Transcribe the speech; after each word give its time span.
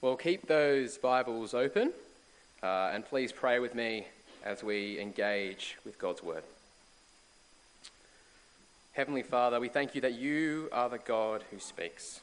Well, 0.00 0.14
keep 0.14 0.46
those 0.46 0.96
Bibles 0.96 1.54
open 1.54 1.92
uh, 2.62 2.92
and 2.94 3.04
please 3.04 3.32
pray 3.32 3.58
with 3.58 3.74
me 3.74 4.06
as 4.44 4.62
we 4.62 5.00
engage 5.00 5.76
with 5.84 5.98
God's 5.98 6.22
Word. 6.22 6.44
Heavenly 8.92 9.24
Father, 9.24 9.58
we 9.58 9.68
thank 9.68 9.96
you 9.96 10.00
that 10.02 10.14
you 10.14 10.68
are 10.70 10.88
the 10.88 10.98
God 10.98 11.42
who 11.50 11.58
speaks. 11.58 12.20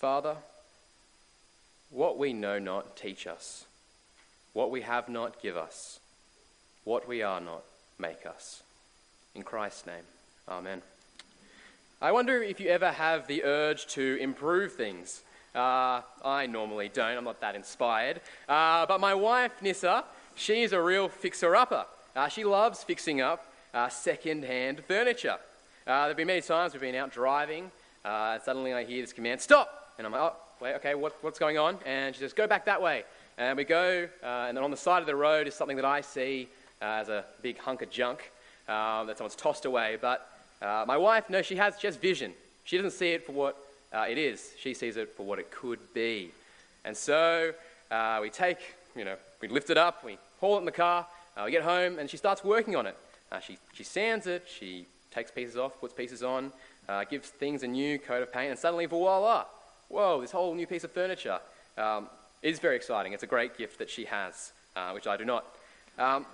Father, 0.00 0.34
what 1.90 2.18
we 2.18 2.32
know 2.32 2.58
not, 2.58 2.96
teach 2.96 3.28
us. 3.28 3.66
What 4.52 4.72
we 4.72 4.80
have 4.80 5.08
not, 5.08 5.40
give 5.40 5.56
us. 5.56 6.00
What 6.82 7.06
we 7.06 7.22
are 7.22 7.40
not, 7.40 7.62
make 8.00 8.26
us. 8.26 8.64
In 9.36 9.44
Christ's 9.44 9.86
name, 9.86 10.04
Amen. 10.48 10.82
I 12.02 12.12
wonder 12.12 12.42
if 12.42 12.60
you 12.60 12.70
ever 12.70 12.92
have 12.92 13.26
the 13.26 13.44
urge 13.44 13.86
to 13.88 14.16
improve 14.22 14.72
things. 14.72 15.20
Uh, 15.54 16.00
I 16.24 16.46
normally 16.46 16.88
don't, 16.88 17.18
I'm 17.18 17.24
not 17.24 17.42
that 17.42 17.54
inspired. 17.54 18.22
Uh, 18.48 18.86
but 18.86 19.02
my 19.02 19.12
wife, 19.12 19.60
Nissa, 19.60 20.04
she's 20.34 20.72
a 20.72 20.80
real 20.80 21.10
fixer 21.10 21.54
upper. 21.54 21.84
Uh, 22.16 22.28
she 22.28 22.42
loves 22.42 22.82
fixing 22.82 23.20
up 23.20 23.52
uh, 23.74 23.90
second 23.90 24.46
hand 24.46 24.82
furniture. 24.88 25.36
Uh, 25.86 26.00
there 26.00 26.08
have 26.08 26.16
been 26.16 26.28
many 26.28 26.40
times 26.40 26.72
we've 26.72 26.80
been 26.80 26.94
out 26.94 27.12
driving, 27.12 27.70
uh, 28.06 28.30
and 28.32 28.42
suddenly 28.44 28.72
I 28.72 28.84
hear 28.84 29.02
this 29.02 29.12
command, 29.12 29.42
stop! 29.42 29.92
And 29.98 30.06
I'm 30.06 30.14
like, 30.14 30.22
oh, 30.22 30.36
wait, 30.58 30.76
okay, 30.76 30.94
what, 30.94 31.22
what's 31.22 31.38
going 31.38 31.58
on? 31.58 31.76
And 31.84 32.14
she 32.14 32.22
says, 32.22 32.32
go 32.32 32.46
back 32.46 32.64
that 32.64 32.80
way. 32.80 33.04
And 33.36 33.58
we 33.58 33.64
go, 33.64 34.08
and 34.22 34.56
then 34.56 34.64
on 34.64 34.70
the 34.70 34.76
side 34.78 35.00
of 35.00 35.06
the 35.06 35.16
road 35.16 35.46
is 35.46 35.54
something 35.54 35.76
that 35.76 35.84
I 35.84 36.00
see 36.00 36.48
as 36.80 37.10
a 37.10 37.26
big 37.42 37.58
hunk 37.58 37.82
of 37.82 37.90
junk 37.90 38.32
that 38.66 39.18
someone's 39.18 39.36
tossed 39.36 39.66
away. 39.66 39.98
But 40.00 40.26
uh, 40.62 40.84
my 40.86 40.96
wife, 40.96 41.30
no, 41.30 41.42
she 41.42 41.56
has 41.56 41.76
just 41.76 42.00
vision. 42.00 42.32
She 42.64 42.76
doesn't 42.76 42.92
see 42.92 43.12
it 43.12 43.24
for 43.24 43.32
what 43.32 43.56
uh, 43.92 44.06
it 44.08 44.18
is. 44.18 44.52
She 44.58 44.74
sees 44.74 44.96
it 44.96 45.14
for 45.16 45.24
what 45.24 45.38
it 45.38 45.50
could 45.50 45.78
be. 45.94 46.30
And 46.84 46.96
so 46.96 47.52
uh, 47.90 48.18
we 48.20 48.30
take, 48.30 48.58
you 48.94 49.04
know, 49.04 49.16
we 49.40 49.48
lift 49.48 49.70
it 49.70 49.78
up, 49.78 50.04
we 50.04 50.18
haul 50.40 50.56
it 50.56 50.60
in 50.60 50.64
the 50.64 50.72
car, 50.72 51.06
uh, 51.36 51.42
we 51.46 51.50
get 51.50 51.62
home, 51.62 51.98
and 51.98 52.08
she 52.08 52.16
starts 52.16 52.44
working 52.44 52.76
on 52.76 52.86
it. 52.86 52.96
Uh, 53.32 53.40
she, 53.40 53.58
she 53.72 53.84
sands 53.84 54.26
it, 54.26 54.46
she 54.48 54.86
takes 55.12 55.30
pieces 55.30 55.56
off, 55.56 55.80
puts 55.80 55.94
pieces 55.94 56.22
on, 56.22 56.52
uh, 56.88 57.04
gives 57.04 57.28
things 57.28 57.62
a 57.62 57.68
new 57.68 57.98
coat 57.98 58.22
of 58.22 58.32
paint, 58.32 58.50
and 58.50 58.58
suddenly, 58.58 58.86
voila, 58.86 59.44
whoa, 59.88 60.20
this 60.20 60.30
whole 60.30 60.54
new 60.54 60.66
piece 60.66 60.84
of 60.84 60.92
furniture. 60.92 61.38
Um, 61.78 62.08
is 62.42 62.58
very 62.58 62.74
exciting. 62.74 63.12
It's 63.12 63.22
a 63.22 63.26
great 63.26 63.58
gift 63.58 63.78
that 63.78 63.90
she 63.90 64.06
has, 64.06 64.52
which 64.94 65.06
I 65.06 65.18
do 65.18 65.26
not. 65.26 65.44
Um, 65.98 66.24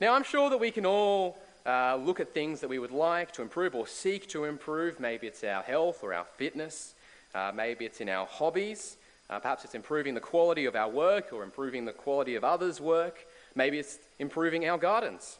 now, 0.00 0.14
I'm 0.14 0.24
sure 0.24 0.48
that 0.48 0.58
we 0.58 0.70
can 0.70 0.86
all 0.86 1.36
uh, 1.66 1.96
look 1.96 2.20
at 2.20 2.34
things 2.34 2.60
that 2.60 2.68
we 2.68 2.78
would 2.78 2.90
like 2.90 3.32
to 3.32 3.42
improve 3.42 3.74
or 3.74 3.86
seek 3.86 4.28
to 4.28 4.44
improve. 4.44 5.00
Maybe 5.00 5.26
it's 5.26 5.42
our 5.44 5.62
health 5.62 6.02
or 6.02 6.12
our 6.12 6.24
fitness. 6.24 6.94
Uh, 7.34 7.52
maybe 7.54 7.84
it's 7.84 8.00
in 8.00 8.08
our 8.08 8.26
hobbies. 8.26 8.96
Uh, 9.30 9.38
perhaps 9.38 9.64
it's 9.64 9.74
improving 9.74 10.14
the 10.14 10.20
quality 10.20 10.66
of 10.66 10.76
our 10.76 10.88
work 10.88 11.32
or 11.32 11.42
improving 11.42 11.84
the 11.86 11.92
quality 11.92 12.34
of 12.34 12.44
others' 12.44 12.80
work. 12.80 13.26
Maybe 13.54 13.78
it's 13.78 13.98
improving 14.18 14.68
our 14.68 14.76
gardens 14.76 15.38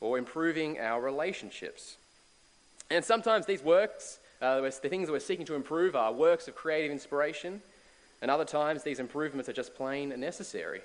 or 0.00 0.18
improving 0.18 0.78
our 0.80 1.00
relationships. 1.00 1.96
And 2.90 3.04
sometimes 3.04 3.46
these 3.46 3.62
works, 3.62 4.18
uh, 4.42 4.60
the 4.60 4.70
things 4.70 5.06
that 5.06 5.12
we're 5.12 5.20
seeking 5.20 5.46
to 5.46 5.54
improve, 5.54 5.94
are 5.94 6.12
works 6.12 6.48
of 6.48 6.56
creative 6.56 6.90
inspiration. 6.90 7.62
And 8.20 8.30
other 8.30 8.44
times, 8.44 8.82
these 8.82 8.98
improvements 8.98 9.48
are 9.48 9.52
just 9.52 9.76
plain 9.76 10.08
necessary. 10.18 10.80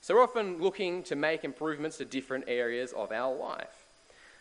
So 0.00 0.14
we're 0.14 0.22
often 0.22 0.60
looking 0.60 1.02
to 1.04 1.16
make 1.16 1.44
improvements 1.44 1.98
to 1.98 2.04
different 2.04 2.44
areas 2.48 2.92
of 2.92 3.12
our 3.12 3.34
life. 3.34 3.84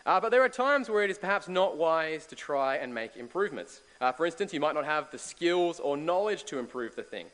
Uh, 0.05 0.21
but 0.21 0.29
there 0.29 0.41
are 0.41 0.49
times 0.49 0.89
where 0.89 1.03
it 1.03 1.09
is 1.09 1.17
perhaps 1.17 1.49
not 1.49 1.75
wise 1.75 2.25
to 2.27 2.35
try 2.35 2.77
and 2.77 2.93
make 2.93 3.17
improvements. 3.17 3.81
Uh, 3.99 4.11
for 4.13 4.25
instance, 4.25 4.53
you 4.53 4.59
might 4.59 4.73
not 4.73 4.85
have 4.85 5.11
the 5.11 5.17
skills 5.17 5.81
or 5.81 5.97
knowledge 5.97 6.45
to 6.45 6.59
improve 6.59 6.95
the 6.95 7.03
thing. 7.03 7.25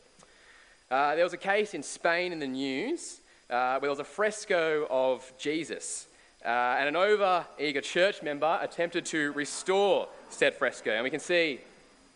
Uh, 0.89 1.13
there 1.13 1.23
was 1.23 1.33
a 1.33 1.37
case 1.37 1.75
in 1.75 1.83
Spain 1.83 2.31
in 2.31 2.39
the 2.39 2.47
news 2.47 3.19
uh, 3.49 3.73
where 3.73 3.81
there 3.81 3.89
was 3.89 3.99
a 3.99 4.03
fresco 4.03 4.87
of 4.89 5.31
Jesus, 5.37 6.07
uh, 6.43 6.47
and 6.47 6.87
an 6.87 6.95
over 6.95 7.45
eager 7.59 7.81
church 7.81 8.23
member 8.23 8.57
attempted 8.61 9.05
to 9.05 9.31
restore 9.33 10.07
said 10.29 10.55
fresco. 10.55 10.91
And 10.91 11.03
we 11.03 11.11
can 11.11 11.19
see 11.19 11.59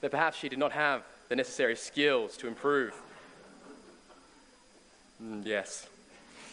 that 0.01 0.09
perhaps 0.09 0.37
she 0.39 0.49
did 0.49 0.59
not 0.59 0.71
have 0.71 1.03
the 1.29 1.35
necessary 1.35 1.75
skills 1.75 2.35
to 2.37 2.47
improve. 2.47 2.93
Mm, 5.21 5.45
yes. 5.45 5.87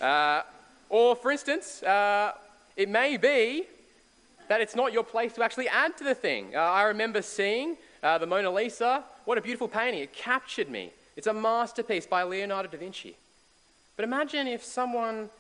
Uh, 0.01 0.43
or, 0.89 1.17
for 1.17 1.31
instance, 1.31 1.83
uh, 1.83 2.33
it 2.77 2.89
may 2.89 3.17
be 3.17 3.65
that 4.49 4.61
it's 4.61 4.77
not 4.77 4.93
your 4.93 5.05
place 5.05 5.33
to 5.35 5.43
actually 5.43 5.69
add 5.69 5.97
to 5.97 6.05
the 6.05 6.15
thing. 6.15 6.55
Uh, 6.55 6.61
I 6.61 6.83
remember 6.85 7.23
seeing 7.23 7.77
uh, 8.03 8.19
the 8.19 8.27
Mona 8.27 8.51
Lisa. 8.51 9.05
What 9.25 9.39
a 9.39 9.41
beautiful 9.41 9.69
painting. 9.69 10.03
It 10.03 10.13
captured 10.13 10.69
me. 10.69 10.91
It's 11.17 11.27
a 11.27 11.33
masterpiece 11.33 12.07
by 12.07 12.25
Leonardo 12.25 12.69
da 12.69 12.79
Vinci. 12.79 13.17
But 13.97 14.05
imagine 14.05 14.47
if 14.49 14.65
someone, 14.65 15.31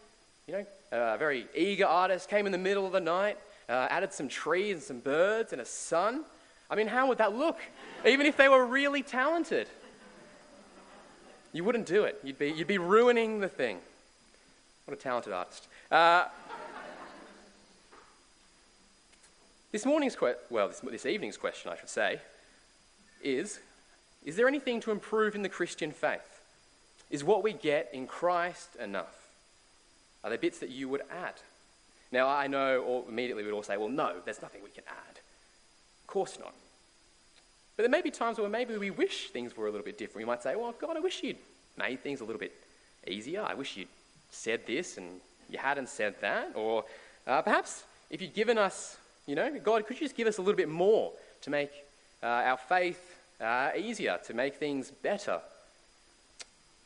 you 0.46 0.54
know, 0.54 0.66
a 0.92 1.18
very 1.18 1.46
eager 1.54 1.86
artist 1.86 2.30
came 2.30 2.46
in 2.46 2.52
the 2.52 2.58
middle 2.58 2.86
of 2.86 2.92
the 2.92 3.00
night, 3.00 3.36
uh, 3.68 3.88
added 3.90 4.12
some 4.12 4.28
trees 4.28 4.76
and 4.76 4.82
some 4.82 4.98
birds 5.00 5.52
and 5.52 5.60
a 5.60 5.64
sun. 5.64 6.24
I 6.70 6.76
mean, 6.76 6.86
how 6.86 7.08
would 7.08 7.18
that 7.18 7.34
look? 7.34 7.58
Even 8.06 8.26
if 8.26 8.36
they 8.36 8.48
were 8.48 8.64
really 8.64 9.02
talented. 9.02 9.68
You 11.52 11.64
wouldn't 11.64 11.86
do 11.86 12.04
it. 12.04 12.20
You'd 12.24 12.38
be, 12.38 12.50
you'd 12.50 12.66
be 12.66 12.78
ruining 12.78 13.40
the 13.40 13.48
thing. 13.48 13.78
What 14.84 14.98
a 14.98 15.00
talented 15.00 15.32
artist. 15.32 15.66
Uh, 15.90 16.26
this 19.72 19.86
morning's 19.86 20.16
well, 20.50 20.68
this, 20.68 20.80
this 20.80 21.06
evening's 21.06 21.38
question, 21.38 21.70
I 21.70 21.76
should 21.76 21.88
say, 21.88 22.20
is 23.22 23.60
Is 24.24 24.36
there 24.36 24.46
anything 24.46 24.80
to 24.80 24.90
improve 24.90 25.34
in 25.34 25.42
the 25.42 25.48
Christian 25.48 25.90
faith? 25.90 26.42
Is 27.10 27.24
what 27.24 27.42
we 27.42 27.52
get 27.52 27.90
in 27.92 28.06
Christ 28.06 28.76
enough? 28.76 29.28
Are 30.22 30.30
there 30.30 30.38
bits 30.38 30.58
that 30.58 30.70
you 30.70 30.88
would 30.88 31.02
add? 31.10 31.34
Now, 32.12 32.28
I 32.28 32.46
know 32.46 32.82
all, 32.82 33.06
immediately 33.08 33.42
we'd 33.42 33.52
all 33.52 33.62
say, 33.62 33.76
well, 33.76 33.88
no, 33.88 34.16
there's 34.24 34.42
nothing 34.42 34.62
we 34.62 34.70
can 34.70 34.84
add. 34.86 35.18
Of 36.02 36.06
course 36.06 36.38
not. 36.38 36.54
But 37.76 37.82
there 37.82 37.90
may 37.90 38.02
be 38.02 38.10
times 38.10 38.38
where 38.38 38.48
maybe 38.48 38.76
we 38.76 38.90
wish 38.90 39.30
things 39.30 39.56
were 39.56 39.66
a 39.66 39.70
little 39.70 39.84
bit 39.84 39.98
different. 39.98 40.18
We 40.18 40.30
might 40.30 40.42
say, 40.42 40.54
well, 40.56 40.74
God, 40.78 40.96
I 40.96 41.00
wish 41.00 41.22
you'd 41.22 41.38
made 41.76 42.02
things 42.02 42.20
a 42.20 42.24
little 42.24 42.38
bit 42.38 42.52
easier. 43.06 43.42
I 43.42 43.54
wish 43.54 43.76
you'd 43.76 43.88
said 44.34 44.66
this 44.66 44.98
and 44.98 45.20
you 45.48 45.58
hadn't 45.58 45.88
said 45.88 46.14
that. 46.20 46.52
Or 46.54 46.84
uh, 47.26 47.42
perhaps 47.42 47.84
if 48.10 48.20
you'd 48.20 48.34
given 48.34 48.58
us, 48.58 48.96
you 49.26 49.34
know, 49.34 49.58
God, 49.62 49.86
could 49.86 49.98
you 50.00 50.06
just 50.06 50.16
give 50.16 50.28
us 50.28 50.38
a 50.38 50.42
little 50.42 50.56
bit 50.56 50.68
more 50.68 51.12
to 51.42 51.50
make 51.50 51.70
uh, 52.22 52.26
our 52.26 52.56
faith 52.56 53.18
uh, 53.40 53.70
easier, 53.76 54.18
to 54.26 54.34
make 54.34 54.56
things 54.56 54.90
better? 54.90 55.40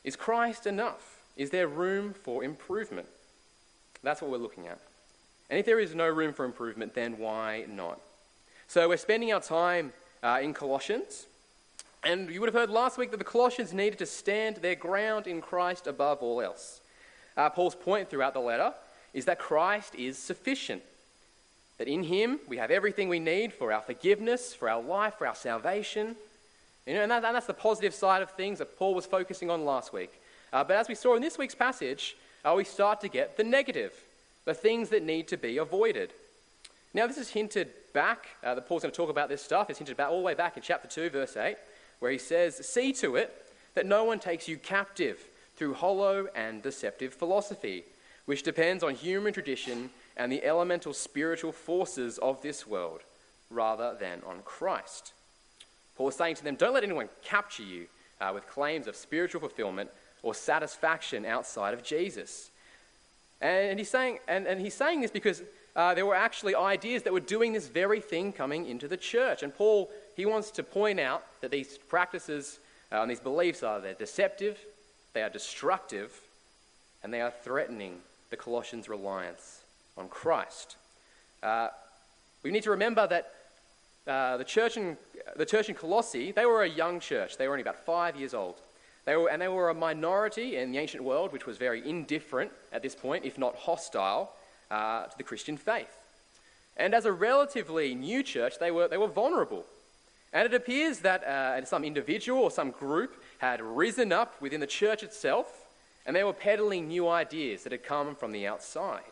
Is 0.04 0.16
Christ 0.16 0.66
enough? 0.66 1.18
Is 1.36 1.50
there 1.50 1.68
room 1.68 2.14
for 2.14 2.42
improvement? 2.42 3.06
That's 4.02 4.22
what 4.22 4.30
we're 4.30 4.38
looking 4.38 4.66
at. 4.66 4.78
And 5.50 5.58
if 5.58 5.66
there 5.66 5.80
is 5.80 5.94
no 5.94 6.08
room 6.08 6.32
for 6.32 6.44
improvement, 6.44 6.94
then 6.94 7.18
why 7.18 7.64
not? 7.68 8.00
So 8.66 8.88
we're 8.88 8.96
spending 8.96 9.32
our 9.32 9.40
time 9.40 9.92
uh, 10.22 10.40
in 10.42 10.52
Colossians. 10.52 11.26
And 12.04 12.30
you 12.30 12.40
would 12.40 12.48
have 12.48 12.54
heard 12.54 12.70
last 12.70 12.98
week 12.98 13.10
that 13.10 13.16
the 13.16 13.24
Colossians 13.24 13.72
needed 13.72 13.98
to 13.98 14.06
stand 14.06 14.56
their 14.56 14.74
ground 14.74 15.26
in 15.26 15.40
Christ 15.40 15.86
above 15.86 16.18
all 16.18 16.40
else. 16.40 16.80
Uh, 17.38 17.48
Paul's 17.48 17.76
point 17.76 18.10
throughout 18.10 18.34
the 18.34 18.40
letter 18.40 18.74
is 19.14 19.24
that 19.26 19.38
Christ 19.38 19.94
is 19.94 20.18
sufficient. 20.18 20.82
That 21.78 21.86
in 21.86 22.02
him 22.02 22.40
we 22.48 22.56
have 22.56 22.72
everything 22.72 23.08
we 23.08 23.20
need 23.20 23.52
for 23.52 23.72
our 23.72 23.80
forgiveness, 23.80 24.52
for 24.52 24.68
our 24.68 24.82
life, 24.82 25.14
for 25.14 25.26
our 25.28 25.36
salvation. 25.36 26.16
You 26.84 26.94
know, 26.94 27.02
and, 27.02 27.10
that, 27.12 27.24
and 27.24 27.36
that's 27.36 27.46
the 27.46 27.54
positive 27.54 27.94
side 27.94 28.22
of 28.22 28.32
things 28.32 28.58
that 28.58 28.76
Paul 28.76 28.94
was 28.94 29.06
focusing 29.06 29.50
on 29.50 29.64
last 29.64 29.92
week. 29.92 30.10
Uh, 30.52 30.64
but 30.64 30.76
as 30.76 30.88
we 30.88 30.96
saw 30.96 31.14
in 31.14 31.22
this 31.22 31.38
week's 31.38 31.54
passage, 31.54 32.16
uh, 32.44 32.54
we 32.56 32.64
start 32.64 33.00
to 33.02 33.08
get 33.08 33.36
the 33.36 33.44
negative, 33.44 33.92
the 34.44 34.54
things 34.54 34.88
that 34.88 35.04
need 35.04 35.28
to 35.28 35.36
be 35.36 35.58
avoided. 35.58 36.10
Now, 36.94 37.06
this 37.06 37.18
is 37.18 37.30
hinted 37.30 37.68
back, 37.92 38.26
uh, 38.42 38.54
that 38.54 38.66
Paul's 38.66 38.82
going 38.82 38.92
to 38.92 38.96
talk 38.96 39.10
about 39.10 39.28
this 39.28 39.42
stuff. 39.42 39.70
It's 39.70 39.78
hinted 39.78 39.96
back 39.96 40.08
all 40.08 40.18
the 40.18 40.24
way 40.24 40.34
back 40.34 40.56
in 40.56 40.62
chapter 40.62 40.88
2, 40.88 41.10
verse 41.10 41.36
8, 41.36 41.56
where 42.00 42.10
he 42.10 42.18
says, 42.18 42.56
See 42.66 42.92
to 42.94 43.16
it 43.16 43.32
that 43.74 43.86
no 43.86 44.04
one 44.04 44.18
takes 44.18 44.48
you 44.48 44.56
captive 44.56 45.22
through 45.58 45.74
hollow 45.74 46.28
and 46.36 46.62
deceptive 46.62 47.12
philosophy, 47.12 47.84
which 48.26 48.44
depends 48.44 48.84
on 48.84 48.94
human 48.94 49.32
tradition 49.32 49.90
and 50.16 50.30
the 50.30 50.44
elemental 50.44 50.92
spiritual 50.94 51.52
forces 51.52 52.16
of 52.18 52.40
this 52.42 52.66
world, 52.66 53.00
rather 53.50 53.96
than 53.98 54.22
on 54.26 54.40
Christ. 54.44 55.12
Paul 55.96 56.08
is 56.08 56.14
saying 56.14 56.36
to 56.36 56.44
them, 56.44 56.54
Don't 56.54 56.74
let 56.74 56.84
anyone 56.84 57.08
capture 57.24 57.64
you 57.64 57.86
uh, 58.20 58.30
with 58.32 58.46
claims 58.46 58.86
of 58.86 58.94
spiritual 58.94 59.40
fulfillment 59.40 59.90
or 60.22 60.34
satisfaction 60.34 61.24
outside 61.24 61.74
of 61.74 61.82
Jesus. 61.82 62.50
And, 63.40 63.78
he's, 63.78 63.90
saying, 63.90 64.18
and, 64.28 64.46
and 64.46 64.60
he's 64.60 64.74
saying 64.74 65.00
this 65.00 65.10
because 65.10 65.42
uh, 65.76 65.94
there 65.94 66.06
were 66.06 66.14
actually 66.14 66.54
ideas 66.54 67.04
that 67.04 67.12
were 67.12 67.20
doing 67.20 67.52
this 67.52 67.68
very 67.68 68.00
thing 68.00 68.32
coming 68.32 68.66
into 68.66 68.88
the 68.88 68.96
church. 68.96 69.42
And 69.42 69.54
Paul, 69.54 69.90
he 70.16 70.26
wants 70.26 70.50
to 70.52 70.62
point 70.62 70.98
out 70.98 71.24
that 71.40 71.50
these 71.50 71.78
practices 71.78 72.58
uh, 72.90 73.02
and 73.02 73.10
these 73.10 73.20
beliefs 73.20 73.62
are 73.62 73.80
they're 73.80 73.94
deceptive, 73.94 74.58
they 75.12 75.22
are 75.22 75.30
destructive 75.30 76.20
and 77.02 77.12
they 77.12 77.20
are 77.20 77.32
threatening 77.42 77.98
the 78.30 78.36
Colossians' 78.36 78.88
reliance 78.88 79.62
on 79.96 80.08
Christ. 80.08 80.76
Uh, 81.42 81.68
we 82.42 82.50
need 82.50 82.62
to 82.64 82.70
remember 82.70 83.06
that 83.06 83.32
uh, 84.06 84.36
the 84.36 84.44
church 84.44 84.76
in 84.76 84.96
the 85.36 85.44
church 85.44 85.68
in 85.68 85.74
Colossae, 85.74 86.32
they 86.32 86.46
were 86.46 86.62
a 86.62 86.68
young 86.68 86.98
church. 86.98 87.36
They 87.36 87.46
were 87.46 87.54
only 87.54 87.62
about 87.62 87.84
five 87.84 88.16
years 88.16 88.32
old. 88.32 88.56
They 89.04 89.16
were, 89.16 89.28
and 89.30 89.40
they 89.40 89.48
were 89.48 89.70
a 89.70 89.74
minority 89.74 90.56
in 90.56 90.72
the 90.72 90.78
ancient 90.78 91.02
world, 91.02 91.32
which 91.32 91.46
was 91.46 91.56
very 91.56 91.86
indifferent 91.88 92.50
at 92.72 92.82
this 92.82 92.94
point, 92.94 93.24
if 93.24 93.38
not 93.38 93.54
hostile, 93.56 94.32
uh, 94.70 95.04
to 95.04 95.16
the 95.16 95.24
Christian 95.24 95.56
faith. 95.56 95.94
And 96.76 96.94
as 96.94 97.06
a 97.06 97.12
relatively 97.12 97.94
new 97.94 98.22
church, 98.22 98.58
they 98.58 98.70
were, 98.70 98.88
they 98.88 98.98
were 98.98 99.08
vulnerable. 99.08 99.64
And 100.32 100.46
it 100.46 100.54
appears 100.54 101.00
that 101.00 101.24
uh, 101.24 101.64
some 101.64 101.84
individual 101.84 102.42
or 102.42 102.50
some 102.50 102.70
group 102.70 103.22
had 103.38 103.60
risen 103.62 104.12
up 104.12 104.40
within 104.40 104.60
the 104.60 104.66
church 104.66 105.02
itself, 105.02 105.66
and 106.04 106.14
they 106.14 106.24
were 106.24 106.32
peddling 106.32 106.88
new 106.88 107.08
ideas 107.08 107.62
that 107.62 107.72
had 107.72 107.84
come 107.84 108.14
from 108.14 108.32
the 108.32 108.46
outside. 108.46 109.02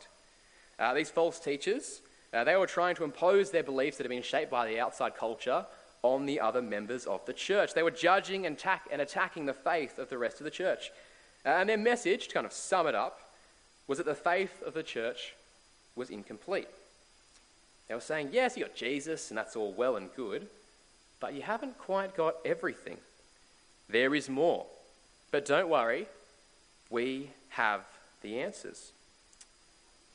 Uh, 0.79 0.93
these 0.95 1.11
false 1.11 1.39
teachers, 1.39 2.01
uh, 2.35 2.45
they 2.45 2.57
were 2.57 2.67
trying 2.67 2.95
to 2.97 3.05
impose 3.05 3.51
their 3.51 3.63
beliefs 3.63 3.97
that 3.97 4.05
had 4.05 4.11
been 4.11 4.23
shaped 4.23 4.51
by 4.51 4.67
the 4.67 4.79
outside 4.79 5.17
culture 5.17 5.65
on 6.03 6.27
the 6.27 6.39
other 6.39 6.61
members 6.61 7.07
of 7.07 7.25
the 7.25 7.33
church. 7.33 7.73
They 7.73 7.83
were 7.83 7.91
judging 7.91 8.45
and, 8.47 8.63
and 8.93 9.01
attacking 9.01 9.47
the 9.47 9.55
faith 9.55 9.99
of 9.99 10.11
the 10.11 10.19
rest 10.19 10.41
of 10.41 10.45
the 10.45 10.51
church. 10.51 10.91
Uh, 11.45 11.51
and 11.51 11.69
their 11.69 11.79
message, 11.79 12.29
to 12.29 12.35
kind 12.35 12.47
of 12.47 12.53
sum 12.53 12.87
it 12.87 12.95
up, 12.95 13.21
was 13.87 13.99
that 13.99 14.07
the 14.07 14.15
faith 14.15 14.63
of 14.67 14.75
the 14.75 14.83
church 14.83 15.35
was 15.95 16.11
incomplete. 16.11 16.69
They 17.89 17.95
were 17.95 18.01
saying, 18.01 18.31
yes, 18.33 18.57
you 18.57 18.65
got 18.65 18.75
Jesus, 18.75 19.31
and 19.31 19.39
that's 19.39 19.57
all 19.57 19.73
well 19.73 19.97
and 19.97 20.11
good, 20.15 20.49
but 21.21 21.35
you 21.35 21.43
haven't 21.43 21.79
quite 21.79 22.17
got 22.17 22.37
everything. 22.45 22.99
There 23.89 24.15
is 24.15 24.29
more. 24.29 24.67
But 25.31 25.47
don't 25.47 25.69
worry, 25.69 26.07
we 26.91 27.31
have 27.51 27.83
the 28.23 28.41
answers. 28.41 28.93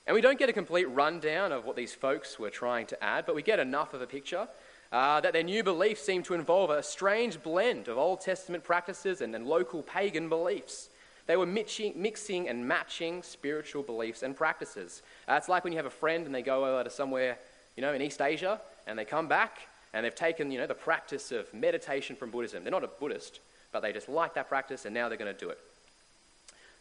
And 0.07 0.15
we 0.15 0.21
don't 0.21 0.39
get 0.39 0.49
a 0.49 0.53
complete 0.53 0.89
rundown 0.89 1.51
of 1.51 1.65
what 1.65 1.75
these 1.75 1.93
folks 1.93 2.39
were 2.39 2.49
trying 2.49 2.87
to 2.87 3.03
add, 3.03 3.25
but 3.25 3.35
we 3.35 3.41
get 3.41 3.59
enough 3.59 3.93
of 3.93 4.01
a 4.01 4.07
picture 4.07 4.47
uh, 4.91 5.21
that 5.21 5.33
their 5.33 5.43
new 5.43 5.63
beliefs 5.63 6.01
seem 6.01 6.23
to 6.23 6.33
involve 6.33 6.69
a 6.69 6.83
strange 6.83 7.41
blend 7.41 7.87
of 7.87 7.97
Old 7.97 8.21
Testament 8.21 8.63
practices 8.63 9.21
and, 9.21 9.33
and 9.35 9.45
local 9.45 9.83
pagan 9.83 10.27
beliefs. 10.27 10.89
They 11.27 11.37
were 11.37 11.45
mixing, 11.45 11.93
mixing, 11.95 12.49
and 12.49 12.67
matching 12.67 13.23
spiritual 13.23 13.83
beliefs 13.83 14.23
and 14.23 14.35
practices. 14.35 15.01
Uh, 15.29 15.35
it's 15.35 15.47
like 15.47 15.63
when 15.63 15.71
you 15.71 15.77
have 15.77 15.85
a 15.85 15.89
friend 15.89 16.25
and 16.25 16.35
they 16.35 16.41
go 16.41 16.65
over 16.65 16.83
to 16.83 16.89
somewhere, 16.89 17.37
you 17.77 17.81
know, 17.81 17.93
in 17.93 18.01
East 18.01 18.21
Asia, 18.21 18.59
and 18.87 18.97
they 18.97 19.05
come 19.05 19.27
back 19.27 19.59
and 19.93 20.05
they've 20.05 20.15
taken, 20.15 20.51
you 20.51 20.59
know, 20.59 20.67
the 20.67 20.73
practice 20.73 21.31
of 21.31 21.53
meditation 21.53 22.15
from 22.15 22.31
Buddhism. 22.31 22.63
They're 22.63 22.71
not 22.71 22.83
a 22.83 22.87
Buddhist, 22.87 23.39
but 23.71 23.81
they 23.81 23.93
just 23.93 24.09
like 24.09 24.33
that 24.35 24.47
practice, 24.47 24.85
and 24.85 24.93
now 24.93 25.09
they're 25.09 25.17
going 25.17 25.33
to 25.33 25.39
do 25.39 25.49
it. 25.49 25.59